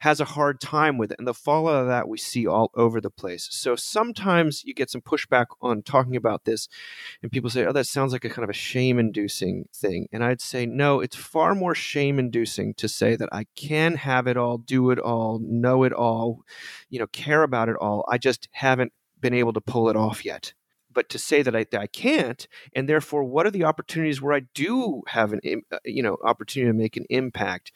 has 0.00 0.20
a 0.20 0.24
hard 0.24 0.60
time 0.60 0.98
with 0.98 1.10
it. 1.10 1.18
And 1.18 1.26
the 1.26 1.34
fallout 1.34 1.82
of 1.82 1.86
that 1.88 2.08
we 2.08 2.18
see 2.18 2.46
all 2.46 2.70
over 2.74 3.00
the 3.00 3.10
place. 3.10 3.48
So 3.50 3.76
sometimes 3.76 4.64
you 4.64 4.74
get 4.74 4.90
some 4.90 5.00
pushback 5.00 5.46
on 5.60 5.82
talking 5.82 6.16
about 6.16 6.44
this, 6.44 6.68
and 7.22 7.32
people 7.32 7.50
say, 7.50 7.66
oh, 7.66 7.72
that 7.72 7.86
sounds 7.86 8.12
like 8.12 8.24
a 8.24 8.30
kind 8.30 8.44
of 8.44 8.50
a 8.50 8.54
shame 8.54 8.98
inducing 8.98 9.68
thing. 9.74 10.08
And 10.12 10.24
I'd 10.24 10.40
say, 10.40 10.66
no, 10.66 11.00
it's 11.00 11.16
far 11.16 11.54
more 11.54 11.74
shame 11.74 12.18
inducing 12.18 12.74
to 12.74 12.88
say 12.88 13.16
that 13.16 13.28
I 13.32 13.46
can 13.56 13.96
have 13.96 14.26
it 14.26 14.36
all, 14.36 14.58
do 14.58 14.90
it 14.90 14.98
all, 14.98 15.40
know 15.42 15.84
it 15.84 15.92
all, 15.92 16.44
you 16.88 16.98
know, 16.98 17.06
care 17.08 17.42
about 17.42 17.68
it 17.68 17.76
all. 17.76 18.04
I 18.08 18.18
just 18.18 18.48
haven't 18.52 18.92
been 19.20 19.34
able 19.34 19.52
to 19.52 19.60
pull 19.60 19.88
it 19.88 19.96
off 19.96 20.24
yet 20.24 20.52
but 20.90 21.08
to 21.10 21.18
say 21.18 21.42
that 21.42 21.54
I, 21.54 21.64
that 21.70 21.80
I 21.80 21.86
can't 21.86 22.46
and 22.74 22.88
therefore 22.88 23.22
what 23.22 23.46
are 23.46 23.50
the 23.50 23.64
opportunities 23.64 24.20
where 24.20 24.34
i 24.34 24.40
do 24.54 25.02
have 25.08 25.32
an 25.32 25.40
uh, 25.72 25.78
you 25.84 26.02
know 26.02 26.16
opportunity 26.24 26.70
to 26.70 26.76
make 26.76 26.96
an 26.96 27.04
impact 27.10 27.72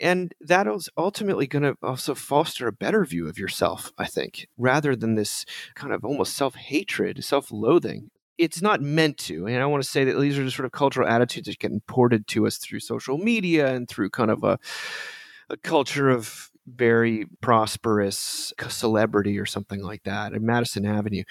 and 0.00 0.34
that 0.40 0.66
is 0.66 0.88
ultimately 0.96 1.46
going 1.46 1.62
to 1.62 1.76
also 1.82 2.14
foster 2.14 2.66
a 2.66 2.72
better 2.72 3.04
view 3.04 3.28
of 3.28 3.38
yourself, 3.38 3.92
I 3.98 4.06
think, 4.06 4.48
rather 4.56 4.96
than 4.96 5.14
this 5.14 5.44
kind 5.74 5.92
of 5.92 6.04
almost 6.04 6.34
self 6.34 6.54
hatred, 6.54 7.24
self 7.24 7.50
loathing. 7.50 8.10
It's 8.38 8.62
not 8.62 8.80
meant 8.80 9.18
to. 9.18 9.46
And 9.46 9.62
I 9.62 9.66
want 9.66 9.82
to 9.82 9.88
say 9.88 10.04
that 10.04 10.18
these 10.18 10.38
are 10.38 10.44
just 10.44 10.56
sort 10.56 10.66
of 10.66 10.72
cultural 10.72 11.08
attitudes 11.08 11.46
that 11.46 11.58
get 11.58 11.72
imported 11.72 12.26
to 12.28 12.46
us 12.46 12.56
through 12.56 12.80
social 12.80 13.18
media 13.18 13.74
and 13.74 13.86
through 13.86 14.10
kind 14.10 14.30
of 14.30 14.42
a, 14.44 14.58
a 15.50 15.58
culture 15.58 16.08
of 16.08 16.50
very 16.66 17.26
prosperous 17.42 18.52
celebrity 18.68 19.38
or 19.38 19.44
something 19.44 19.82
like 19.82 20.04
that 20.04 20.32
at 20.32 20.40
Madison 20.40 20.86
Avenue 20.86 21.24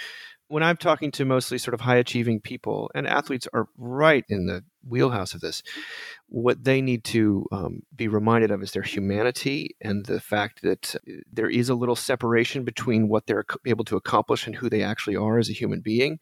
when 0.49 0.63
I'm 0.63 0.77
talking 0.77 1.11
to 1.11 1.25
mostly 1.25 1.57
sort 1.59 1.75
of 1.75 1.81
high 1.81 1.97
achieving 1.97 2.41
people, 2.41 2.91
and 2.93 3.07
athletes 3.07 3.47
are 3.53 3.67
right 3.77 4.25
in 4.27 4.47
the 4.47 4.63
wheelhouse 4.87 5.33
of 5.33 5.41
this, 5.41 5.63
what 6.27 6.63
they 6.63 6.81
need 6.81 7.03
to 7.05 7.45
um, 7.51 7.81
be 7.95 8.07
reminded 8.07 8.51
of 8.51 8.61
is 8.61 8.71
their 8.71 8.83
humanity 8.83 9.75
and 9.81 10.05
the 10.05 10.19
fact 10.19 10.61
that 10.61 10.95
uh, 10.95 11.13
there 11.31 11.49
is 11.49 11.69
a 11.69 11.75
little 11.75 11.95
separation 11.95 12.63
between 12.63 13.07
what 13.07 13.25
they're 13.25 13.45
able 13.65 13.85
to 13.85 13.97
accomplish 13.97 14.45
and 14.45 14.55
who 14.55 14.69
they 14.69 14.83
actually 14.83 15.15
are 15.15 15.37
as 15.37 15.49
a 15.49 15.53
human 15.53 15.81
being. 15.81 16.19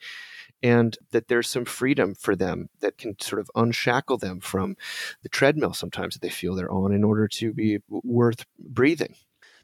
And 0.63 0.97
that 1.11 1.27
there's 1.27 1.47
some 1.47 1.65
freedom 1.65 2.15
for 2.15 2.35
them 2.35 2.69
that 2.79 2.97
can 2.97 3.15
sort 3.19 3.39
of 3.39 3.51
unshackle 3.53 4.17
them 4.17 4.39
from 4.39 4.75
the 5.21 5.29
treadmill 5.29 5.73
sometimes 5.73 6.15
that 6.15 6.21
they 6.21 6.31
feel 6.31 6.55
they're 6.55 6.71
on 6.71 6.91
in 6.91 7.03
order 7.03 7.27
to 7.27 7.53
be 7.53 7.77
worth 7.89 8.43
breathing. 8.57 9.13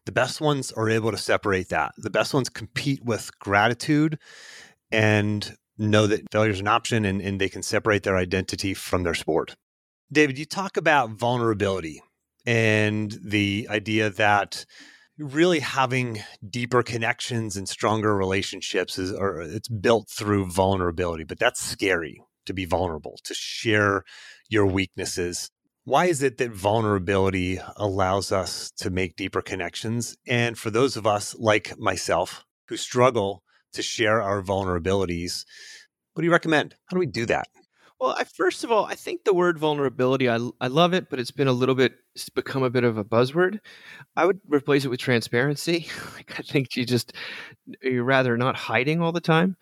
The 0.05 0.11
best 0.11 0.39
ones 0.39 0.71
are 0.71 0.89
able 0.89 1.09
to 1.09 1.17
separate 1.17 1.69
that. 1.69 1.93
The 1.97 2.11
best 2.11 2.33
ones 2.33 2.49
compete 2.49 3.03
with 3.03 3.31
gratitude 3.39 4.19
and 4.91 5.57
know 5.89 6.07
that 6.07 6.31
failure 6.31 6.51
is 6.51 6.59
an 6.59 6.67
option 6.67 7.05
and, 7.05 7.21
and 7.21 7.39
they 7.39 7.49
can 7.49 7.63
separate 7.63 8.03
their 8.03 8.17
identity 8.17 8.73
from 8.73 9.03
their 9.03 9.13
sport. 9.13 9.55
David, 10.11 10.37
you 10.37 10.45
talk 10.45 10.77
about 10.77 11.11
vulnerability 11.11 12.01
and 12.45 13.17
the 13.23 13.67
idea 13.69 14.09
that 14.09 14.65
really 15.17 15.59
having 15.59 16.21
deeper 16.47 16.83
connections 16.83 17.55
and 17.55 17.69
stronger 17.69 18.15
relationships 18.15 18.97
is 18.97 19.11
or 19.11 19.41
it's 19.41 19.69
built 19.69 20.09
through 20.09 20.49
vulnerability 20.49 21.23
but 21.23 21.37
that's 21.37 21.61
scary 21.61 22.19
to 22.45 22.53
be 22.53 22.65
vulnerable 22.65 23.19
to 23.23 23.33
share 23.33 24.03
your 24.49 24.65
weaknesses 24.65 25.51
why 25.85 26.05
is 26.05 26.23
it 26.23 26.37
that 26.37 26.51
vulnerability 26.51 27.59
allows 27.75 28.31
us 28.31 28.71
to 28.71 28.89
make 28.89 29.15
deeper 29.15 29.41
connections 29.41 30.15
and 30.27 30.57
for 30.57 30.71
those 30.71 30.97
of 30.97 31.05
us 31.05 31.35
like 31.37 31.77
myself 31.77 32.43
who 32.67 32.75
struggle 32.75 33.43
to 33.73 33.81
share 33.81 34.21
our 34.21 34.41
vulnerabilities. 34.41 35.45
What 36.13 36.21
do 36.21 36.25
you 36.25 36.31
recommend? 36.31 36.75
How 36.85 36.95
do 36.95 36.99
we 36.99 37.05
do 37.05 37.25
that? 37.27 37.47
Well, 37.99 38.15
I, 38.17 38.23
first 38.23 38.63
of 38.63 38.71
all, 38.71 38.85
I 38.85 38.95
think 38.95 39.23
the 39.23 39.33
word 39.33 39.57
vulnerability, 39.57 40.29
I, 40.29 40.39
I 40.59 40.67
love 40.67 40.93
it, 40.93 41.09
but 41.09 41.19
it's 41.19 41.31
been 41.31 41.47
a 41.47 41.53
little 41.53 41.75
bit, 41.75 41.95
it's 42.15 42.29
become 42.29 42.63
a 42.63 42.69
bit 42.69 42.83
of 42.83 42.97
a 42.97 43.03
buzzword. 43.03 43.59
I 44.15 44.25
would 44.25 44.39
replace 44.47 44.85
it 44.85 44.89
with 44.89 44.99
transparency. 44.99 45.87
like, 46.15 46.39
I 46.39 46.43
think 46.43 46.75
you 46.75 46.85
just, 46.85 47.13
you're 47.81 48.03
rather 48.03 48.37
not 48.37 48.55
hiding 48.55 49.01
all 49.01 49.11
the 49.11 49.21
time. 49.21 49.57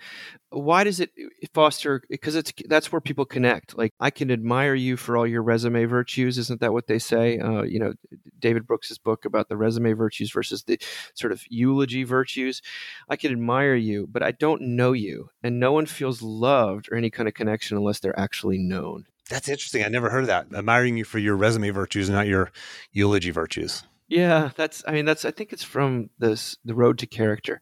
Why 0.50 0.84
does 0.84 1.00
it 1.00 1.12
foster? 1.54 2.02
Because 2.10 2.36
it's 2.36 2.52
that's 2.68 2.92
where 2.92 3.00
people 3.00 3.24
connect. 3.24 3.78
Like 3.78 3.94
I 4.02 4.10
can 4.10 4.30
admire 4.30 4.76
you 4.76 4.98
for 4.98 5.16
all 5.16 5.26
your 5.26 5.42
resume 5.42 5.86
virtues. 5.86 6.38
Isn't 6.38 6.60
that 6.60 6.74
what 6.74 6.88
they 6.88 7.00
say? 7.00 7.40
Uh, 7.40 7.62
you 7.62 7.80
know, 7.80 7.94
David 8.38 8.68
Brooks's 8.68 8.98
book 8.98 9.24
about 9.24 9.48
the 9.48 9.56
resume 9.56 9.94
virtues 9.94 10.30
versus 10.30 10.64
the 10.64 10.78
sort 11.14 11.32
of 11.32 11.42
eulogy 11.48 12.04
virtues. 12.04 12.62
I 13.08 13.16
can 13.16 13.32
admire 13.32 13.76
you, 13.76 14.08
but 14.12 14.24
I 14.24 14.32
don't 14.32 14.62
know 14.62 14.92
you, 14.92 15.30
and 15.42 15.58
no 15.58 15.72
one 15.72 15.86
feels 15.86 16.22
loved 16.22 16.90
or 16.92 16.98
any 16.98 17.10
kind 17.10 17.30
of 17.30 17.34
connection 17.34 17.78
unless 17.78 18.00
they're 18.00 18.20
actually 18.20 18.58
known. 18.58 19.06
That's 19.32 19.48
interesting. 19.48 19.84
I 19.84 19.88
never 19.88 20.10
heard 20.10 20.24
of 20.24 20.28
that. 20.28 20.48
Admiring 20.54 20.98
you 20.98 21.06
for 21.06 21.18
your 21.18 21.38
resume 21.38 21.70
virtues, 21.70 22.10
not 22.10 22.28
your 22.28 22.52
eulogy 22.92 23.32
virtues. 23.32 23.84
Yeah, 24.10 24.52
that's. 24.58 24.84
I 24.86 24.92
mean, 24.92 25.06
that's. 25.06 25.24
I 25.24 25.32
think 25.32 25.54
it's 25.54 25.64
from 25.64 26.10
this 26.20 26.58
the 26.66 26.76
road 26.76 26.98
to 27.00 27.08
character. 27.08 27.62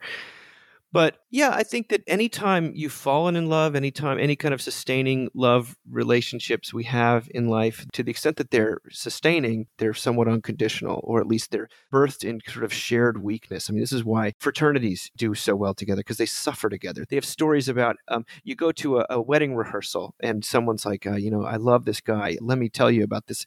But 0.92 1.18
yeah, 1.30 1.52
I 1.54 1.64
think 1.64 1.90
that 1.90 2.02
anytime 2.08 2.72
you've 2.74 2.94
fallen 2.94 3.36
in 3.36 3.48
love, 3.48 3.76
anytime 3.76 4.18
any 4.18 4.36
kind 4.36 4.54
of 4.54 4.62
sustaining 4.62 5.30
love 5.36 5.76
relationships 5.90 6.74
we 6.74 6.86
have 6.86 7.30
in 7.34 7.48
life, 7.48 7.86
to 7.94 8.02
the 8.02 8.10
extent 8.10 8.38
that 8.38 8.50
they're 8.50 8.80
sustaining, 8.90 9.68
they're 9.78 9.94
somewhat 9.94 10.28
unconditional, 10.28 11.02
or 11.04 11.20
at 11.20 11.28
least 11.28 11.52
they're 11.52 11.70
birthed 11.94 12.28
in 12.28 12.42
sort 12.48 12.66
of 12.66 12.74
shared 12.74 13.22
weakness. 13.22 13.70
I 13.70 13.74
mean, 13.74 13.82
this 13.82 13.94
is 13.94 14.04
why 14.04 14.34
fraternities 14.40 15.12
do 15.16 15.36
so 15.36 15.56
well 15.56 15.76
together 15.76 16.00
because 16.00 16.18
they 16.18 16.26
suffer 16.26 16.70
together. 16.70 17.06
They 17.08 17.18
have 17.18 17.26
stories 17.26 17.70
about 17.70 17.98
um, 18.08 18.26
you 18.44 18.56
go 18.56 18.72
to 18.74 19.00
a, 19.00 19.06
a, 19.12 19.22
wedding 19.22 19.56
rehearsal 19.56 20.16
and 20.22 20.44
someone's 20.44 20.86
like, 20.86 21.06
uh, 21.06 21.16
you 21.16 21.30
know, 21.30 21.44
I 21.44 21.58
love 21.58 21.86
this 21.86 22.02
guy. 22.02 22.38
Let 22.42 22.58
me 22.58 22.68
tell 22.70 22.90
you 22.90 23.04
about 23.04 23.28
this 23.28 23.46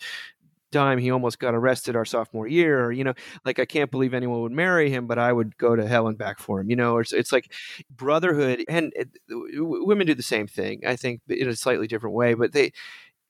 time 0.73 0.99
he 0.99 1.11
almost 1.11 1.39
got 1.39 1.55
arrested 1.55 1.95
our 1.95 2.05
sophomore 2.05 2.49
year 2.49 2.85
or 2.85 2.93
you 2.93 3.05
know 3.05 3.15
like 3.45 3.59
i 3.59 3.65
can't 3.65 3.91
believe 3.91 4.15
anyone 4.15 4.41
would 4.41 4.53
marry 4.53 4.91
him 4.91 5.07
but 5.07 5.19
i 5.19 5.33
would 5.33 5.57
go 5.59 5.77
to 5.77 5.87
hell 5.87 6.09
and 6.09 6.19
back 6.19 6.39
for 6.39 6.61
him 6.61 6.71
you 6.71 6.77
know 6.77 6.99
it's, 6.99 7.13
it's 7.13 7.33
like 7.33 7.53
brotherhood 7.91 8.65
and 8.69 8.93
it, 8.97 9.09
women 9.29 10.07
do 10.07 10.15
the 10.15 10.23
same 10.23 10.47
thing 10.47 10.81
i 10.87 10.97
think 10.97 11.21
in 11.29 11.49
a 11.49 11.57
slightly 11.57 11.87
different 11.87 12.17
way 12.17 12.35
but 12.35 12.53
they 12.53 12.73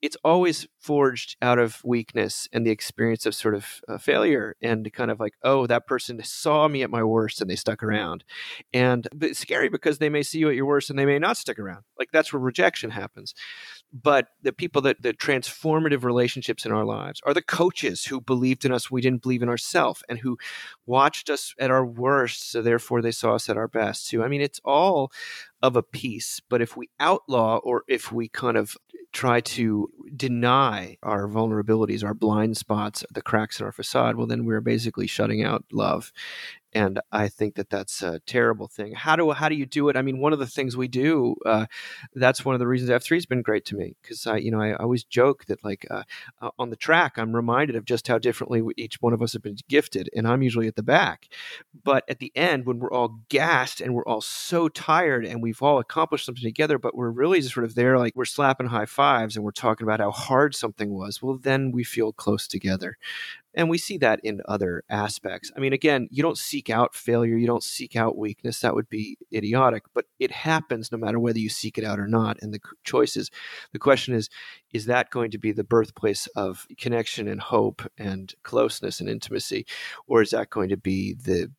it's 0.03 0.17
always 0.21 0.67
forged 0.79 1.37
out 1.41 1.57
of 1.57 1.79
weakness 1.85 2.49
and 2.51 2.65
the 2.65 2.71
experience 2.71 3.25
of 3.25 3.33
sort 3.33 3.55
of 3.55 3.79
uh, 3.87 3.97
failure 3.97 4.53
and 4.61 4.91
kind 4.91 5.09
of 5.09 5.17
like 5.17 5.33
oh 5.43 5.65
that 5.65 5.87
person 5.87 6.21
saw 6.25 6.67
me 6.67 6.83
at 6.83 6.89
my 6.89 7.01
worst 7.01 7.39
and 7.39 7.49
they 7.49 7.55
stuck 7.55 7.81
around. 7.81 8.25
And 8.73 9.07
it's 9.21 9.39
scary 9.39 9.69
because 9.69 9.99
they 9.99 10.09
may 10.09 10.21
see 10.21 10.39
you 10.39 10.49
at 10.49 10.57
your 10.57 10.65
worst 10.65 10.89
and 10.89 10.99
they 10.99 11.05
may 11.05 11.19
not 11.19 11.37
stick 11.37 11.57
around. 11.57 11.85
Like 11.97 12.09
that's 12.11 12.33
where 12.33 12.41
rejection 12.41 12.89
happens. 12.89 13.33
But 13.93 14.27
the 14.41 14.51
people 14.51 14.81
that 14.81 15.01
the 15.01 15.13
transformative 15.13 16.03
relationships 16.03 16.65
in 16.65 16.73
our 16.73 16.83
lives 16.83 17.21
are 17.25 17.33
the 17.33 17.41
coaches 17.41 18.03
who 18.03 18.19
believed 18.19 18.65
in 18.65 18.73
us 18.73 18.91
we 18.91 18.99
didn't 18.99 19.21
believe 19.21 19.41
in 19.41 19.47
ourselves 19.47 20.03
and 20.09 20.19
who 20.19 20.37
watched 20.85 21.29
us 21.29 21.55
at 21.57 21.71
our 21.71 21.85
worst 21.85 22.51
so 22.51 22.61
therefore 22.61 23.01
they 23.01 23.11
saw 23.11 23.35
us 23.35 23.47
at 23.47 23.55
our 23.55 23.69
best 23.69 24.09
too. 24.09 24.21
I 24.21 24.27
mean 24.27 24.41
it's 24.41 24.59
all 24.65 25.13
of 25.61 25.77
a 25.77 25.83
piece 25.83 26.41
but 26.49 26.61
if 26.61 26.75
we 26.75 26.89
outlaw 26.99 27.55
or 27.63 27.83
if 27.87 28.11
we 28.11 28.27
kind 28.27 28.57
of 28.57 28.75
try 29.13 29.39
to 29.41 29.89
deny 30.15 30.97
our 31.03 31.27
vulnerabilities, 31.27 32.03
our 32.03 32.13
blind 32.13 32.57
spots, 32.57 33.05
the 33.11 33.21
cracks 33.21 33.59
in 33.59 33.65
our 33.65 33.71
facade, 33.71 34.15
well, 34.15 34.27
then 34.27 34.45
we're 34.45 34.61
basically 34.61 35.07
shutting 35.07 35.43
out 35.43 35.63
love 35.71 36.11
and 36.75 36.99
I 37.11 37.27
think 37.27 37.55
that 37.55 37.69
that's 37.69 38.01
a 38.01 38.19
terrible 38.21 38.67
thing. 38.67 38.93
How 38.93 39.15
do 39.15 39.31
how 39.31 39.49
do 39.49 39.55
you 39.55 39.65
do 39.65 39.89
it? 39.89 39.95
I 39.95 40.01
mean, 40.01 40.19
one 40.19 40.33
of 40.33 40.39
the 40.39 40.47
things 40.47 40.75
we 40.75 40.87
do, 40.87 41.35
uh, 41.45 41.65
that's 42.13 42.43
one 42.43 42.55
of 42.55 42.59
the 42.59 42.67
reasons 42.67 42.89
F 42.89 43.03
three 43.03 43.17
has 43.17 43.25
been 43.25 43.41
great 43.41 43.65
to 43.65 43.75
me 43.75 43.95
because 44.01 44.25
I, 44.27 44.37
you 44.37 44.51
know, 44.51 44.61
I, 44.61 44.73
always 44.75 45.03
joke 45.03 45.45
that 45.45 45.63
like 45.63 45.85
uh, 45.89 46.03
uh, 46.41 46.49
on 46.57 46.69
the 46.69 46.75
track, 46.75 47.13
I'm 47.17 47.35
reminded 47.35 47.75
of 47.75 47.85
just 47.85 48.07
how 48.07 48.17
differently 48.17 48.61
each 48.77 49.01
one 49.01 49.13
of 49.13 49.21
us 49.21 49.33
have 49.33 49.43
been 49.43 49.57
gifted, 49.69 50.09
and 50.15 50.27
I'm 50.27 50.41
usually 50.41 50.67
at 50.67 50.75
the 50.75 50.83
back. 50.83 51.27
But 51.83 52.03
at 52.09 52.19
the 52.19 52.31
end, 52.35 52.65
when 52.65 52.79
we're 52.79 52.91
all 52.91 53.19
gassed 53.29 53.81
and 53.81 53.93
we're 53.93 54.05
all 54.05 54.21
so 54.21 54.69
tired 54.69 55.25
and 55.25 55.41
we've 55.41 55.61
all 55.61 55.79
accomplished 55.79 56.25
something 56.25 56.43
together, 56.43 56.77
but 56.77 56.95
we're 56.95 57.09
really 57.09 57.39
just 57.41 57.53
sort 57.53 57.65
of 57.65 57.75
there, 57.75 57.97
like 57.97 58.15
we're 58.15 58.25
slapping 58.25 58.67
high 58.67 58.85
fives 58.85 59.35
and 59.35 59.45
we're 59.45 59.51
talking 59.51 59.85
about 59.85 59.99
how 59.99 60.11
hard 60.11 60.55
something 60.55 60.93
was. 60.93 61.21
Well, 61.21 61.37
then 61.37 61.71
we 61.71 61.83
feel 61.83 62.13
close 62.13 62.47
together. 62.47 62.97
And 63.55 63.69
we 63.69 63.77
see 63.77 63.97
that 63.99 64.19
in 64.23 64.41
other 64.47 64.83
aspects. 64.89 65.51
I 65.55 65.59
mean, 65.59 65.73
again, 65.73 66.07
you 66.11 66.23
don't 66.23 66.37
seek 66.37 66.69
out 66.69 66.95
failure, 66.95 67.37
you 67.37 67.47
don't 67.47 67.63
seek 67.63 67.95
out 67.95 68.17
weakness. 68.17 68.59
That 68.59 68.75
would 68.75 68.89
be 68.89 69.17
idiotic, 69.33 69.83
but 69.93 70.05
it 70.19 70.31
happens 70.31 70.91
no 70.91 70.97
matter 70.97 71.19
whether 71.19 71.39
you 71.39 71.49
seek 71.49 71.77
it 71.77 71.83
out 71.83 71.99
or 71.99 72.07
not. 72.07 72.37
And 72.41 72.53
the 72.53 72.59
choices, 72.83 73.29
the 73.71 73.79
question 73.79 74.13
is 74.13 74.29
is 74.71 74.85
that 74.85 75.11
going 75.11 75.31
to 75.31 75.37
be 75.37 75.51
the 75.51 75.63
birthplace 75.63 76.27
of 76.35 76.65
connection 76.77 77.27
and 77.27 77.39
hope 77.39 77.83
and 77.97 78.33
closeness 78.43 78.99
and 78.99 79.07
intimacy? 79.07 79.65
Or 80.07 80.21
is 80.21 80.31
that 80.31 80.49
going 80.49 80.69
to 80.69 80.77
be 80.77 81.13
the 81.13 81.51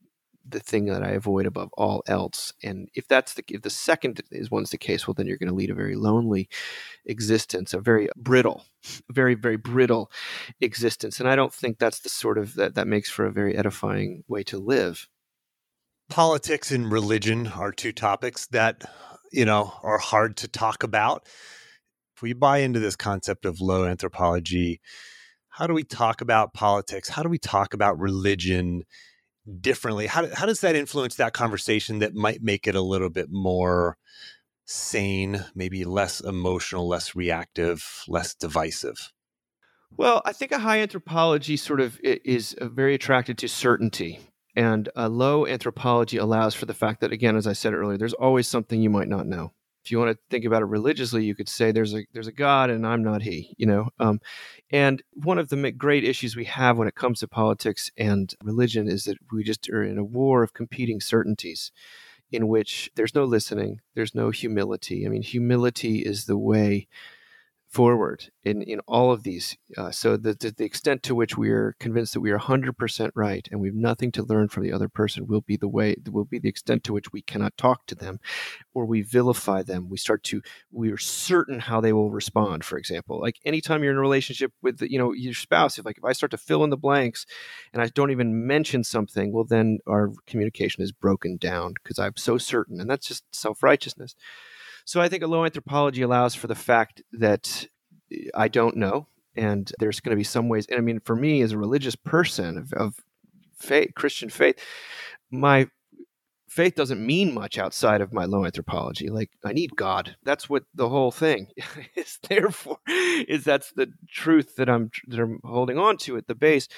the 0.47 0.61
thing 0.61 0.87
that 0.87 1.03
I 1.03 1.11
avoid 1.11 1.47
above 1.47 1.71
all 1.75 2.03
else. 2.07 2.53
And 2.63 2.89
if 2.95 3.09
that's 3.09 3.35
the 3.35 3.45
if 3.49 3.63
the 3.63 3.71
second 3.71 4.23
is 4.31 4.51
one's 4.51 4.71
the 4.71 4.79
case, 4.79 5.07
well, 5.07 5.15
then 5.15 5.27
you're 5.27 5.39
going 5.39 5.49
to 5.49 5.55
lead 5.55 5.71
a 5.71 5.75
very 5.75 5.97
lonely 5.97 6.49
existence, 7.05 7.73
a 7.73 7.81
very 7.81 8.09
brittle, 8.17 8.65
very 9.11 9.35
very 9.35 9.57
brittle 9.57 10.11
existence. 10.61 11.21
And 11.21 11.29
I 11.29 11.37
don't 11.37 11.53
think 11.53 11.79
that's 11.79 12.01
the 12.01 12.09
sort 12.09 12.39
of 12.39 12.55
that 12.55 12.75
that 12.75 12.87
makes 12.87 13.11
for 13.11 13.25
a 13.25 13.33
very 13.33 13.57
edifying 13.57 14.25
way 14.29 14.43
to 14.45 14.59
live. 14.59 15.09
Politics 16.11 16.71
and 16.71 16.93
religion 16.93 17.47
are 17.47 17.73
two 17.73 17.93
topics 17.93 18.47
that 18.49 18.85
you 19.33 19.45
know 19.45 19.73
are 19.83 19.99
hard 19.99 20.37
to 20.39 20.49
talk 20.49 20.83
about. 20.83 21.27
If 22.17 22.23
we 22.23 22.33
buy 22.33 22.59
into 22.59 22.79
this 22.79 22.97
concept 22.97 23.45
of 23.45 23.61
low 23.61 23.87
anthropology, 23.87 24.81
how 25.49 25.67
do 25.67 25.75
we 25.75 25.85
talk 25.85 26.21
about 26.21 26.53
politics? 26.53 27.09
How 27.09 27.23
do 27.23 27.29
we 27.29 27.39
talk 27.39 27.75
about 27.75 27.99
religion? 27.99 28.85
Differently. 29.61 30.07
How, 30.07 30.29
how 30.35 30.47
does 30.47 30.61
that 30.61 30.77
influence 30.77 31.17
that 31.17 31.33
conversation 31.33 31.99
that 31.99 32.15
might 32.15 32.43
make 32.43 32.67
it 32.67 32.75
a 32.75 32.81
little 32.81 33.11
bit 33.11 33.31
more 33.31 33.97
sane 34.67 35.45
maybe 35.55 35.85
less 35.85 36.21
emotional 36.21 36.89
less 36.89 37.15
reactive 37.15 38.03
less 38.09 38.35
divisive? 38.35 39.13
Well 39.97 40.23
i 40.25 40.33
think 40.33 40.53
a 40.53 40.59
high 40.59 40.79
anthropology 40.79 41.57
sort 41.57 41.81
of 41.81 42.01
is 42.03 42.55
uh, 42.55 42.69
very 42.69 42.95
attracted 42.95 43.39
to 43.39 43.49
certainty 43.49 44.21
and 44.57 44.89
a 44.97 45.09
low 45.09 45.47
anthropology 45.47 46.17
allows 46.17 46.55
for 46.55 46.67
the 46.67 46.75
fact 46.75 47.01
that 47.01 47.13
again 47.13 47.37
as 47.37 47.47
i 47.47 47.53
said 47.53 47.75
earlier 47.75 47.99
there's 47.99 48.15
always 48.15 48.49
something 48.49 48.81
you 48.81 48.91
might 48.91 49.09
not 49.09 49.27
know 49.27 49.53
if 49.85 49.91
you 49.91 49.99
want 49.99 50.17
to 50.17 50.19
think 50.31 50.45
about 50.45 50.63
it 50.63 50.67
religiously, 50.67 51.25
you 51.25 51.35
could 51.35 51.49
say 51.49 51.71
there's 51.71 51.95
a 51.95 52.07
there's 52.13 52.27
a 52.27 52.33
God 52.33 52.71
and 52.71 52.87
I'm 52.87 53.03
not 53.03 53.23
He. 53.23 53.55
You 53.59 53.67
know, 53.67 53.89
um, 53.99 54.21
and 54.71 55.03
one 55.13 55.39
of 55.39 55.51
the 55.51 55.73
great 55.73 56.05
issues 56.05 56.35
we 56.35 56.47
have 56.47 56.79
when 56.79 56.89
it 56.89 56.95
comes 56.95 57.21
to 57.21 57.29
politics 57.29 57.91
and 57.97 58.35
religion 58.43 58.89
is 58.89 59.05
that 59.05 59.19
we 59.31 59.45
just 59.45 59.69
are 59.69 59.83
in 59.83 59.99
a 59.99 60.05
war 60.05 60.43
of 60.43 60.55
competing 60.55 61.01
certainties, 61.01 61.71
in 62.33 62.49
which 62.49 62.91
there's 62.97 63.15
no 63.15 63.25
listening, 63.25 63.81
there's 63.95 64.15
no 64.15 64.31
humility. 64.31 65.05
I 65.05 65.11
mean, 65.11 65.23
humility 65.23 65.99
is 65.99 66.25
the 66.25 66.39
way 66.39 66.89
forward 67.75 68.31
in, 68.45 68.63
in 68.63 68.79
all 68.87 69.11
of 69.11 69.25
these. 69.25 69.57
Uh, 69.77 69.91
so 69.91 70.17
the, 70.17 70.33
the, 70.35 70.55
the, 70.57 70.65
extent 70.65 71.03
to 71.03 71.15
which 71.15 71.37
we 71.37 71.51
are 71.51 71.75
convinced 71.81 72.15
that 72.15 72.21
we 72.21 72.31
are 72.31 72.39
100% 72.39 73.11
right 73.17 73.49
and 73.51 73.61
we 73.61 73.67
have 73.67 73.75
nothing 73.75 74.13
to 74.13 74.23
learn 74.23 74.49
from 74.49 74.63
the 74.63 74.73
other 74.73 74.89
person 74.89 75.27
will 75.27 75.41
be 75.41 75.57
the 75.57 75.67
way, 75.67 75.97
will 76.09 76.25
be 76.25 76.39
the 76.39 76.49
extent 76.49 76.85
to 76.85 76.93
which 76.93 77.13
we 77.13 77.21
cannot 77.21 77.57
talk 77.57 77.85
to 77.87 77.97
them 77.97 78.21
or 78.75 78.87
we 78.87 79.03
vilify 79.03 79.63
them. 79.63 79.89
We 79.89 79.97
start 79.97 80.23
to, 80.25 80.41
we 80.71 80.93
are 80.93 80.97
certain 80.97 81.59
how 81.59 81.81
they 81.81 81.93
will 81.93 82.13
respond, 82.13 82.65
for 82.65 82.79
example. 82.79 83.21
Like 83.21 83.41
anytime 83.45 83.83
you're 83.83 83.93
in 83.93 83.99
a 83.99 84.01
relationship 84.01 84.53
with, 84.63 84.81
you 84.81 84.99
know, 84.99 85.13
your 85.13 85.35
spouse, 85.35 85.77
if 85.77 85.85
like, 85.85 85.99
if 85.99 86.05
I 86.05 86.13
start 86.13 86.31
to 86.31 86.39
fill 86.39 86.63
in 86.63 86.71
the 86.71 86.77
blanks 86.77 87.27
and 87.73 87.83
I 87.83 87.89
don't 87.89 88.13
even 88.13 88.47
mention 88.47 88.85
something, 88.85 89.33
well, 89.33 89.45
then 89.45 89.79
our 89.89 90.13
communication 90.29 90.85
is 90.85 90.93
broken 90.93 91.39
down 91.39 91.75
because 91.83 91.99
I'm 91.99 92.17
so 92.17 92.39
certain. 92.39 92.81
And 92.81 92.89
that's 92.89 93.09
just 93.09 93.25
self 93.35 93.65
righteousness. 93.65 94.15
So 94.85 95.01
I 95.01 95.09
think 95.09 95.23
a 95.23 95.27
low 95.27 95.45
anthropology 95.45 96.03
allows 96.03 96.35
for 96.35 96.47
the 96.47 96.55
fact 96.55 97.03
that 97.13 97.67
eh, 98.13 98.29
I 98.35 98.49
don't 98.49 98.77
know, 98.77 99.07
and 99.37 99.71
there's 99.79 100.01
going 100.01 100.11
to 100.11 100.21
be 100.21 100.25
some 100.25 100.49
ways. 100.49 100.67
And 100.69 100.79
I 100.79 100.81
mean, 100.81 101.01
for 101.01 101.17
me 101.17 101.43
as 101.43 101.53
a 101.53 101.59
religious 101.59 101.97
person 101.97 102.59
of, 102.59 102.73
of 102.75 103.01
faith, 103.57 103.93
Christian 103.95 104.29
faith, 104.29 104.59
my 105.31 105.69
faith 106.55 106.77
doesn't 106.77 107.05
mean 107.05 107.35
much 107.35 107.59
outside 107.59 108.01
of 108.01 108.13
my 108.13 108.25
low 108.27 108.45
anthropology. 108.45 109.09
Like 109.09 109.31
I 109.45 109.53
need 109.53 109.75
God. 109.75 110.15
That's 110.23 110.49
what 110.49 110.63
the 110.73 110.89
whole 110.89 111.11
thing 111.11 111.49
is 111.97 112.21
there 112.29 112.51
for. 112.51 112.79
Is 112.87 113.43
that's 113.43 113.73
the 113.73 113.93
truth 114.09 114.55
that 114.57 114.69
I'm 114.69 114.93
that 115.09 115.19
I'm 115.19 115.41
holding 115.43 115.79
on 115.79 115.97
to 115.99 116.17
at 116.17 116.29
the 116.29 116.35
base. 116.37 116.69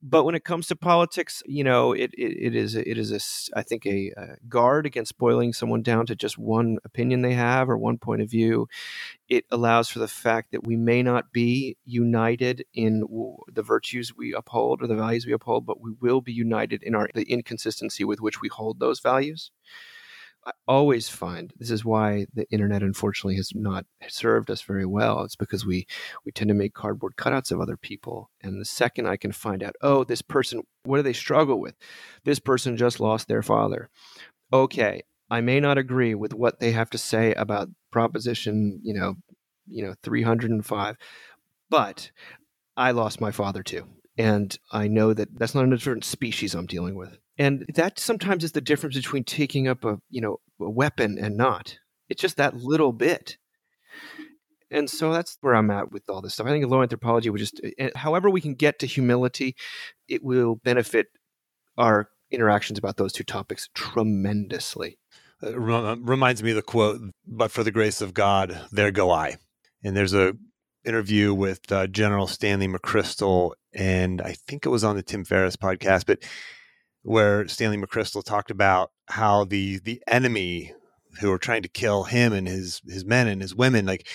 But 0.00 0.22
when 0.22 0.36
it 0.36 0.44
comes 0.44 0.68
to 0.68 0.76
politics, 0.76 1.42
you 1.46 1.64
know, 1.64 1.92
it 1.92 2.12
it, 2.14 2.46
it 2.46 2.54
is 2.54 2.76
it 2.76 2.96
is 2.96 3.10
a 3.10 3.58
I 3.58 3.62
think 3.62 3.84
a, 3.86 4.12
a 4.16 4.36
guard 4.48 4.86
against 4.86 5.18
boiling 5.18 5.52
someone 5.52 5.82
down 5.82 6.06
to 6.06 6.14
just 6.14 6.38
one 6.38 6.78
opinion 6.84 7.22
they 7.22 7.34
have 7.34 7.68
or 7.68 7.76
one 7.76 7.98
point 7.98 8.22
of 8.22 8.30
view. 8.30 8.68
It 9.28 9.46
allows 9.50 9.88
for 9.88 9.98
the 9.98 10.06
fact 10.06 10.52
that 10.52 10.64
we 10.64 10.76
may 10.76 11.02
not 11.02 11.32
be 11.32 11.76
united 11.84 12.64
in 12.72 13.00
the 13.52 13.62
virtues 13.62 14.14
we 14.16 14.32
uphold 14.32 14.80
or 14.80 14.86
the 14.86 14.94
values 14.94 15.26
we 15.26 15.32
uphold, 15.32 15.66
but 15.66 15.80
we 15.80 15.90
will 16.00 16.20
be 16.20 16.32
united 16.32 16.84
in 16.84 16.94
our 16.94 17.08
the 17.14 17.24
inconsistency 17.24 18.04
with 18.04 18.20
which 18.20 18.40
we 18.40 18.48
hold 18.48 18.78
those 18.78 19.00
values. 19.00 19.23
I 20.46 20.52
always 20.68 21.08
find 21.08 21.52
this 21.56 21.70
is 21.70 21.84
why 21.84 22.26
the 22.34 22.46
internet 22.50 22.82
unfortunately 22.82 23.36
has 23.36 23.52
not 23.54 23.86
served 24.08 24.50
us 24.50 24.60
very 24.60 24.84
well. 24.84 25.22
It's 25.22 25.36
because 25.36 25.64
we 25.64 25.86
we 26.26 26.32
tend 26.32 26.48
to 26.48 26.54
make 26.54 26.74
cardboard 26.74 27.14
cutouts 27.16 27.50
of 27.50 27.60
other 27.60 27.76
people. 27.76 28.30
And 28.42 28.60
the 28.60 28.66
second 28.66 29.06
I 29.06 29.16
can 29.16 29.32
find 29.32 29.62
out, 29.62 29.74
oh, 29.80 30.04
this 30.04 30.22
person, 30.22 30.62
what 30.84 30.98
do 30.98 31.02
they 31.02 31.14
struggle 31.14 31.60
with? 31.60 31.74
This 32.24 32.38
person 32.40 32.76
just 32.76 33.00
lost 33.00 33.26
their 33.26 33.42
father. 33.42 33.88
Okay, 34.52 35.02
I 35.30 35.40
may 35.40 35.60
not 35.60 35.78
agree 35.78 36.14
with 36.14 36.34
what 36.34 36.60
they 36.60 36.72
have 36.72 36.90
to 36.90 36.98
say 36.98 37.32
about 37.34 37.68
proposition, 37.90 38.80
you 38.82 38.94
know, 38.94 39.14
you 39.66 39.84
know, 39.84 39.94
305, 40.02 40.96
but 41.70 42.10
I 42.76 42.90
lost 42.90 43.20
my 43.20 43.30
father 43.30 43.62
too. 43.62 43.86
And 44.18 44.56
I 44.70 44.88
know 44.88 45.14
that 45.14 45.38
that's 45.38 45.54
not 45.54 45.64
a 45.64 45.70
different 45.70 46.04
species 46.04 46.54
I'm 46.54 46.66
dealing 46.66 46.94
with. 46.94 47.18
And 47.38 47.64
that 47.74 47.98
sometimes 47.98 48.44
is 48.44 48.52
the 48.52 48.60
difference 48.60 48.96
between 48.96 49.24
taking 49.24 49.66
up 49.66 49.84
a, 49.84 49.98
you 50.08 50.20
know, 50.20 50.38
a 50.60 50.70
weapon 50.70 51.18
and 51.18 51.36
not. 51.36 51.78
It's 52.08 52.22
just 52.22 52.36
that 52.36 52.56
little 52.56 52.92
bit. 52.92 53.38
And 54.70 54.88
so 54.88 55.12
that's 55.12 55.38
where 55.40 55.54
I'm 55.54 55.70
at 55.70 55.92
with 55.92 56.08
all 56.08 56.20
this 56.20 56.34
stuff. 56.34 56.46
I 56.46 56.50
think 56.50 56.66
low 56.66 56.82
anthropology 56.82 57.30
would 57.30 57.38
just, 57.38 57.60
eh, 57.78 57.90
however 57.94 58.30
we 58.30 58.40
can 58.40 58.54
get 58.54 58.78
to 58.80 58.86
humility, 58.86 59.56
it 60.08 60.22
will 60.22 60.56
benefit 60.56 61.06
our 61.76 62.08
interactions 62.30 62.78
about 62.78 62.96
those 62.96 63.12
two 63.12 63.24
topics 63.24 63.68
tremendously. 63.74 64.98
It 65.42 65.56
reminds 65.56 66.42
me 66.42 66.50
of 66.50 66.56
the 66.56 66.62
quote, 66.62 67.00
but 67.26 67.50
for 67.50 67.62
the 67.62 67.70
grace 67.70 68.00
of 68.00 68.14
God, 68.14 68.60
there 68.72 68.90
go 68.90 69.10
I. 69.10 69.36
And 69.82 69.96
there's 69.96 70.14
a 70.14 70.34
interview 70.84 71.34
with 71.34 71.70
uh, 71.70 71.86
General 71.86 72.26
Stanley 72.26 72.68
McChrystal, 72.68 73.52
and 73.72 74.20
I 74.22 74.32
think 74.32 74.64
it 74.64 74.70
was 74.70 74.84
on 74.84 74.96
the 74.96 75.02
Tim 75.02 75.24
Ferriss 75.24 75.56
podcast, 75.56 76.06
but 76.06 76.22
where 77.04 77.46
Stanley 77.46 77.76
McChrystal 77.76 78.24
talked 78.24 78.50
about 78.50 78.90
how 79.06 79.44
the 79.44 79.78
the 79.78 80.02
enemy 80.08 80.72
who 81.20 81.30
were 81.30 81.38
trying 81.38 81.62
to 81.62 81.68
kill 81.68 82.04
him 82.04 82.32
and 82.32 82.48
his 82.48 82.80
his 82.88 83.04
men 83.04 83.28
and 83.28 83.40
his 83.40 83.54
women, 83.54 83.86
like 83.86 84.08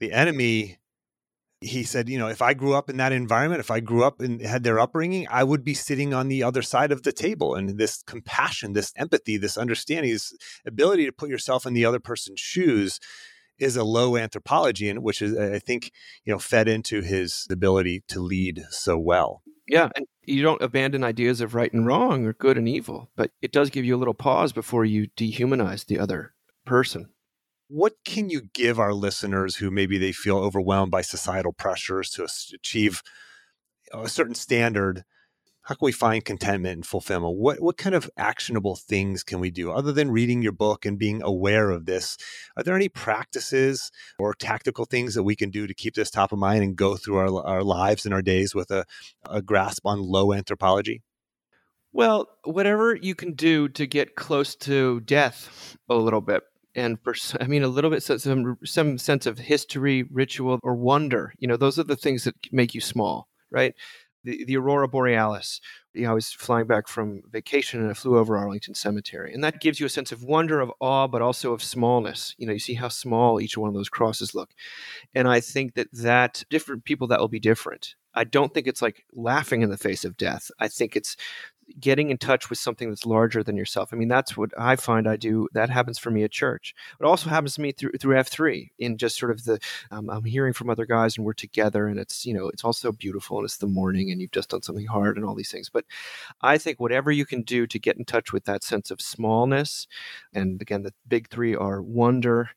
the 0.00 0.12
enemy, 0.12 0.78
he 1.60 1.84
said, 1.84 2.08
you 2.08 2.18
know, 2.18 2.28
if 2.28 2.42
I 2.42 2.54
grew 2.54 2.74
up 2.74 2.90
in 2.90 2.98
that 2.98 3.12
environment, 3.12 3.60
if 3.60 3.70
I 3.70 3.80
grew 3.80 4.04
up 4.04 4.20
and 4.20 4.40
had 4.42 4.64
their 4.64 4.78
upbringing, 4.78 5.26
I 5.30 5.44
would 5.44 5.64
be 5.64 5.74
sitting 5.74 6.12
on 6.12 6.28
the 6.28 6.42
other 6.42 6.62
side 6.62 6.92
of 6.92 7.04
the 7.04 7.12
table. 7.12 7.54
And 7.54 7.78
this 7.78 8.02
compassion, 8.02 8.72
this 8.72 8.92
empathy, 8.96 9.36
this 9.36 9.56
understanding, 9.56 10.12
this 10.12 10.36
ability 10.66 11.06
to 11.06 11.12
put 11.12 11.30
yourself 11.30 11.66
in 11.66 11.72
the 11.72 11.84
other 11.84 12.00
person's 12.00 12.40
shoes 12.40 13.00
is 13.58 13.76
a 13.76 13.84
low 13.84 14.16
anthropology 14.16 14.88
and 14.88 15.02
which 15.02 15.20
is 15.20 15.36
i 15.36 15.58
think 15.58 15.90
you 16.24 16.32
know 16.32 16.38
fed 16.38 16.68
into 16.68 17.00
his 17.00 17.44
ability 17.50 18.04
to 18.06 18.20
lead 18.20 18.62
so 18.70 18.96
well 18.96 19.42
yeah 19.68 19.88
and 19.94 20.06
you 20.24 20.42
don't 20.42 20.62
abandon 20.62 21.04
ideas 21.04 21.40
of 21.40 21.54
right 21.54 21.72
and 21.72 21.86
wrong 21.86 22.24
or 22.26 22.32
good 22.32 22.58
and 22.58 22.68
evil 22.68 23.10
but 23.16 23.30
it 23.42 23.52
does 23.52 23.70
give 23.70 23.84
you 23.84 23.94
a 23.94 23.98
little 23.98 24.14
pause 24.14 24.52
before 24.52 24.84
you 24.84 25.08
dehumanize 25.16 25.86
the 25.86 25.98
other 25.98 26.32
person. 26.68 27.08
What 27.68 27.94
can 28.04 28.30
you 28.30 28.42
give 28.54 28.78
our 28.78 28.94
listeners 28.94 29.56
who 29.56 29.70
maybe 29.70 29.98
they 29.98 30.12
feel 30.12 30.38
overwhelmed 30.38 30.92
by 30.92 31.02
societal 31.02 31.52
pressures 31.52 32.10
to 32.10 32.28
achieve 32.54 33.02
a 33.92 34.08
certain 34.08 34.34
standard 34.34 35.04
how 35.68 35.74
can 35.74 35.84
we 35.84 35.92
find 35.92 36.24
contentment 36.24 36.76
and 36.76 36.86
fulfillment? 36.86 37.36
What 37.36 37.60
what 37.60 37.76
kind 37.76 37.94
of 37.94 38.10
actionable 38.16 38.74
things 38.74 39.22
can 39.22 39.38
we 39.38 39.50
do 39.50 39.70
other 39.70 39.92
than 39.92 40.10
reading 40.10 40.40
your 40.40 40.52
book 40.52 40.86
and 40.86 40.98
being 40.98 41.22
aware 41.22 41.68
of 41.68 41.84
this? 41.84 42.16
Are 42.56 42.62
there 42.62 42.74
any 42.74 42.88
practices 42.88 43.92
or 44.18 44.32
tactical 44.32 44.86
things 44.86 45.14
that 45.14 45.24
we 45.24 45.36
can 45.36 45.50
do 45.50 45.66
to 45.66 45.74
keep 45.74 45.94
this 45.94 46.10
top 46.10 46.32
of 46.32 46.38
mind 46.38 46.64
and 46.64 46.74
go 46.74 46.96
through 46.96 47.18
our, 47.18 47.46
our 47.46 47.62
lives 47.62 48.06
and 48.06 48.14
our 48.14 48.22
days 48.22 48.54
with 48.54 48.70
a, 48.70 48.86
a 49.28 49.42
grasp 49.42 49.84
on 49.84 50.00
low 50.00 50.32
anthropology? 50.32 51.02
Well, 51.92 52.28
whatever 52.44 52.94
you 52.96 53.14
can 53.14 53.34
do 53.34 53.68
to 53.68 53.86
get 53.86 54.16
close 54.16 54.56
to 54.56 55.00
death 55.00 55.76
a 55.90 55.96
little 55.96 56.22
bit 56.22 56.44
and 56.74 56.98
for 57.02 57.14
I 57.42 57.46
mean 57.46 57.62
a 57.62 57.68
little 57.68 57.90
bit 57.90 58.02
some 58.02 58.56
some 58.64 58.96
sense 58.96 59.26
of 59.26 59.38
history, 59.38 60.04
ritual, 60.04 60.60
or 60.62 60.74
wonder. 60.76 61.34
You 61.38 61.48
know, 61.48 61.58
those 61.58 61.78
are 61.78 61.84
the 61.84 61.94
things 61.94 62.24
that 62.24 62.36
make 62.52 62.74
you 62.74 62.80
small, 62.80 63.28
right? 63.50 63.74
The, 64.24 64.44
the 64.44 64.56
aurora 64.56 64.88
borealis. 64.88 65.60
You 65.94 66.02
know, 66.02 66.10
I 66.10 66.14
was 66.14 66.32
flying 66.32 66.66
back 66.66 66.88
from 66.88 67.22
vacation 67.30 67.80
and 67.80 67.90
I 67.90 67.94
flew 67.94 68.18
over 68.18 68.36
Arlington 68.36 68.74
Cemetery, 68.74 69.32
and 69.32 69.42
that 69.42 69.60
gives 69.60 69.80
you 69.80 69.86
a 69.86 69.90
sense 69.90 70.12
of 70.12 70.22
wonder, 70.22 70.60
of 70.60 70.72
awe, 70.80 71.08
but 71.08 71.22
also 71.22 71.52
of 71.52 71.62
smallness. 71.62 72.34
You 72.38 72.46
know, 72.46 72.52
you 72.52 72.58
see 72.58 72.74
how 72.74 72.88
small 72.88 73.40
each 73.40 73.56
one 73.56 73.68
of 73.68 73.74
those 73.74 73.88
crosses 73.88 74.34
look, 74.34 74.50
and 75.14 75.26
I 75.28 75.40
think 75.40 75.74
that 75.74 75.88
that 75.92 76.44
different 76.50 76.84
people 76.84 77.06
that 77.08 77.20
will 77.20 77.28
be 77.28 77.40
different. 77.40 77.94
I 78.14 78.24
don't 78.24 78.52
think 78.52 78.66
it's 78.66 78.82
like 78.82 79.04
laughing 79.12 79.62
in 79.62 79.70
the 79.70 79.76
face 79.76 80.04
of 80.04 80.16
death. 80.16 80.50
I 80.58 80.68
think 80.68 80.96
it's 80.96 81.16
getting 81.80 82.10
in 82.10 82.18
touch 82.18 82.50
with 82.50 82.58
something 82.58 82.88
that's 82.88 83.06
larger 83.06 83.42
than 83.42 83.56
yourself. 83.56 83.90
I 83.92 83.96
mean, 83.96 84.08
that's 84.08 84.36
what 84.36 84.50
I 84.58 84.76
find 84.76 85.08
I 85.08 85.16
do. 85.16 85.48
That 85.52 85.70
happens 85.70 85.98
for 85.98 86.10
me 86.10 86.22
at 86.24 86.30
church. 86.30 86.74
It 87.00 87.04
also 87.04 87.30
happens 87.30 87.54
to 87.54 87.60
me 87.60 87.72
through 87.72 87.92
through 88.00 88.18
F 88.18 88.28
three 88.28 88.72
in 88.78 88.96
just 88.96 89.18
sort 89.18 89.30
of 89.30 89.44
the 89.44 89.58
um, 89.90 90.10
I'm 90.10 90.24
hearing 90.24 90.52
from 90.52 90.70
other 90.70 90.86
guys 90.86 91.16
and 91.16 91.24
we're 91.24 91.32
together, 91.32 91.86
and 91.86 91.98
it's 91.98 92.26
you 92.26 92.34
know 92.34 92.48
it's 92.48 92.64
also 92.64 92.92
beautiful 92.92 93.38
and 93.38 93.44
it's 93.44 93.58
the 93.58 93.66
morning 93.66 94.10
and 94.10 94.20
you've 94.20 94.32
just 94.32 94.50
done 94.50 94.62
something 94.62 94.86
hard 94.86 95.16
and 95.16 95.24
all 95.24 95.34
these 95.34 95.50
things. 95.50 95.68
But 95.68 95.84
I 96.42 96.58
think 96.58 96.80
whatever 96.80 97.10
you 97.10 97.26
can 97.26 97.42
do 97.42 97.66
to 97.66 97.78
get 97.78 97.96
in 97.96 98.04
touch 98.04 98.32
with 98.32 98.44
that 98.44 98.64
sense 98.64 98.90
of 98.90 99.00
smallness, 99.00 99.86
and 100.32 100.60
again, 100.60 100.82
the 100.82 100.94
big 101.08 101.28
three 101.28 101.54
are 101.54 101.82
wonder, 101.82 102.50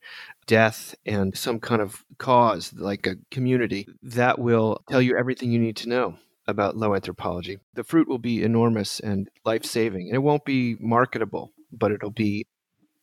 death 0.48 0.96
and 1.06 1.38
some 1.38 1.60
kind 1.60 1.82
of 1.82 2.04
cause 2.18 2.74
like 2.74 3.08
a 3.08 3.16
community 3.30 3.88
that 4.04 4.40
will 4.40 4.82
tell 4.90 5.02
you 5.02 5.18
everything 5.18 5.52
you 5.52 5.60
need 5.60 5.78
to 5.78 5.90
know 5.90 6.16
about 6.48 6.78
low 6.78 6.96
anthropology. 6.96 7.60
The 7.74 7.84
fruit 7.84 8.08
will 8.08 8.18
be 8.18 8.44
enormous 8.44 9.00
and 9.00 9.30
life 9.46 9.66
saving, 9.66 10.08
and 10.08 10.16
it 10.16 10.20
won't 10.20 10.46
be 10.46 10.76
marketable, 10.80 11.52
but 11.72 11.92
it'll 11.92 12.12
be 12.12 12.48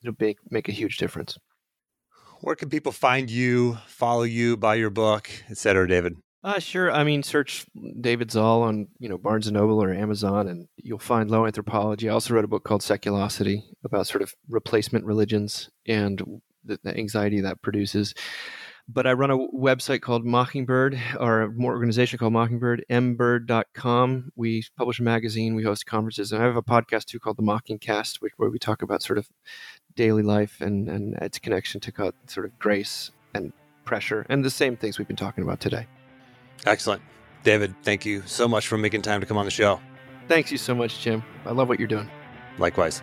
it'll 0.02 0.16
make 0.18 0.38
make 0.50 0.68
a 0.68 0.72
huge 0.72 0.96
difference. 0.98 1.38
Where 2.40 2.54
can 2.54 2.68
people 2.68 2.92
find 2.92 3.30
you, 3.30 3.78
follow 3.86 4.22
you, 4.22 4.56
buy 4.56 4.76
your 4.76 4.90
book, 4.90 5.28
etc., 5.50 5.88
David? 5.88 6.14
Uh, 6.44 6.60
sure. 6.60 6.90
I 6.90 7.02
mean, 7.02 7.24
search 7.24 7.66
David 8.00 8.30
Zahl 8.30 8.62
on 8.62 8.88
you 8.98 9.08
know 9.08 9.18
Barnes 9.18 9.48
and 9.48 9.54
Noble 9.54 9.82
or 9.82 9.92
Amazon, 9.92 10.46
and 10.46 10.68
you'll 10.76 10.98
find 10.98 11.30
Low 11.30 11.46
Anthropology. 11.46 12.08
I 12.08 12.12
also 12.12 12.34
wrote 12.34 12.44
a 12.44 12.48
book 12.48 12.64
called 12.64 12.82
Seculosity 12.82 13.62
about 13.84 14.06
sort 14.06 14.22
of 14.22 14.34
replacement 14.48 15.04
religions 15.04 15.68
and 15.86 16.40
the, 16.64 16.78
the 16.84 16.96
anxiety 16.96 17.40
that 17.40 17.60
produces 17.60 18.14
but 18.88 19.06
I 19.06 19.12
run 19.12 19.30
a 19.30 19.36
website 19.36 20.00
called 20.00 20.24
Mockingbird, 20.24 20.98
or 21.20 21.42
a 21.42 21.50
more 21.50 21.72
organization 21.72 22.18
called 22.18 22.32
Mockingbird, 22.32 22.84
mbird.com. 22.90 24.32
We 24.34 24.64
publish 24.76 24.98
a 24.98 25.02
magazine, 25.02 25.54
we 25.54 25.62
host 25.62 25.84
conferences, 25.84 26.32
and 26.32 26.42
I 26.42 26.46
have 26.46 26.56
a 26.56 26.62
podcast 26.62 27.04
too 27.04 27.20
called 27.20 27.36
The 27.36 27.42
Mockingcast, 27.42 28.22
which, 28.22 28.32
where 28.38 28.48
we 28.48 28.58
talk 28.58 28.82
about 28.82 29.02
sort 29.02 29.18
of 29.18 29.28
daily 29.94 30.22
life 30.22 30.60
and, 30.60 30.88
and 30.88 31.14
its 31.16 31.38
connection 31.38 31.80
to 31.80 32.12
sort 32.26 32.46
of 32.46 32.58
grace 32.58 33.10
and 33.34 33.52
pressure 33.84 34.24
and 34.28 34.44
the 34.44 34.50
same 34.50 34.76
things 34.76 34.98
we've 34.98 35.08
been 35.08 35.16
talking 35.16 35.44
about 35.44 35.60
today. 35.60 35.86
Excellent. 36.66 37.02
David, 37.42 37.74
thank 37.82 38.06
you 38.06 38.22
so 38.26 38.48
much 38.48 38.66
for 38.68 38.78
making 38.78 39.02
time 39.02 39.20
to 39.20 39.26
come 39.26 39.36
on 39.36 39.44
the 39.44 39.50
show. 39.50 39.80
Thanks 40.28 40.50
you 40.50 40.58
so 40.58 40.74
much, 40.74 41.00
Jim. 41.00 41.22
I 41.46 41.52
love 41.52 41.68
what 41.68 41.78
you're 41.78 41.88
doing. 41.88 42.10
Likewise. 42.58 43.02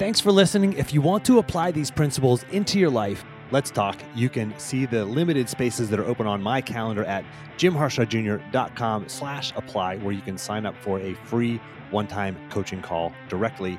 Thanks 0.00 0.18
for 0.18 0.32
listening. 0.32 0.72
If 0.78 0.94
you 0.94 1.02
want 1.02 1.26
to 1.26 1.40
apply 1.40 1.72
these 1.72 1.90
principles 1.90 2.46
into 2.52 2.78
your 2.78 2.88
life, 2.88 3.22
let's 3.50 3.70
talk. 3.70 4.00
You 4.14 4.30
can 4.30 4.58
see 4.58 4.86
the 4.86 5.04
limited 5.04 5.46
spaces 5.46 5.90
that 5.90 6.00
are 6.00 6.06
open 6.06 6.26
on 6.26 6.40
my 6.40 6.62
calendar 6.62 7.04
at 7.04 7.22
jimharshawjr.com 7.58 9.10
slash 9.10 9.52
apply, 9.56 9.98
where 9.98 10.14
you 10.14 10.22
can 10.22 10.38
sign 10.38 10.64
up 10.64 10.74
for 10.80 10.98
a 11.00 11.12
free 11.26 11.60
one-time 11.90 12.34
coaching 12.48 12.80
call 12.80 13.12
directly 13.28 13.78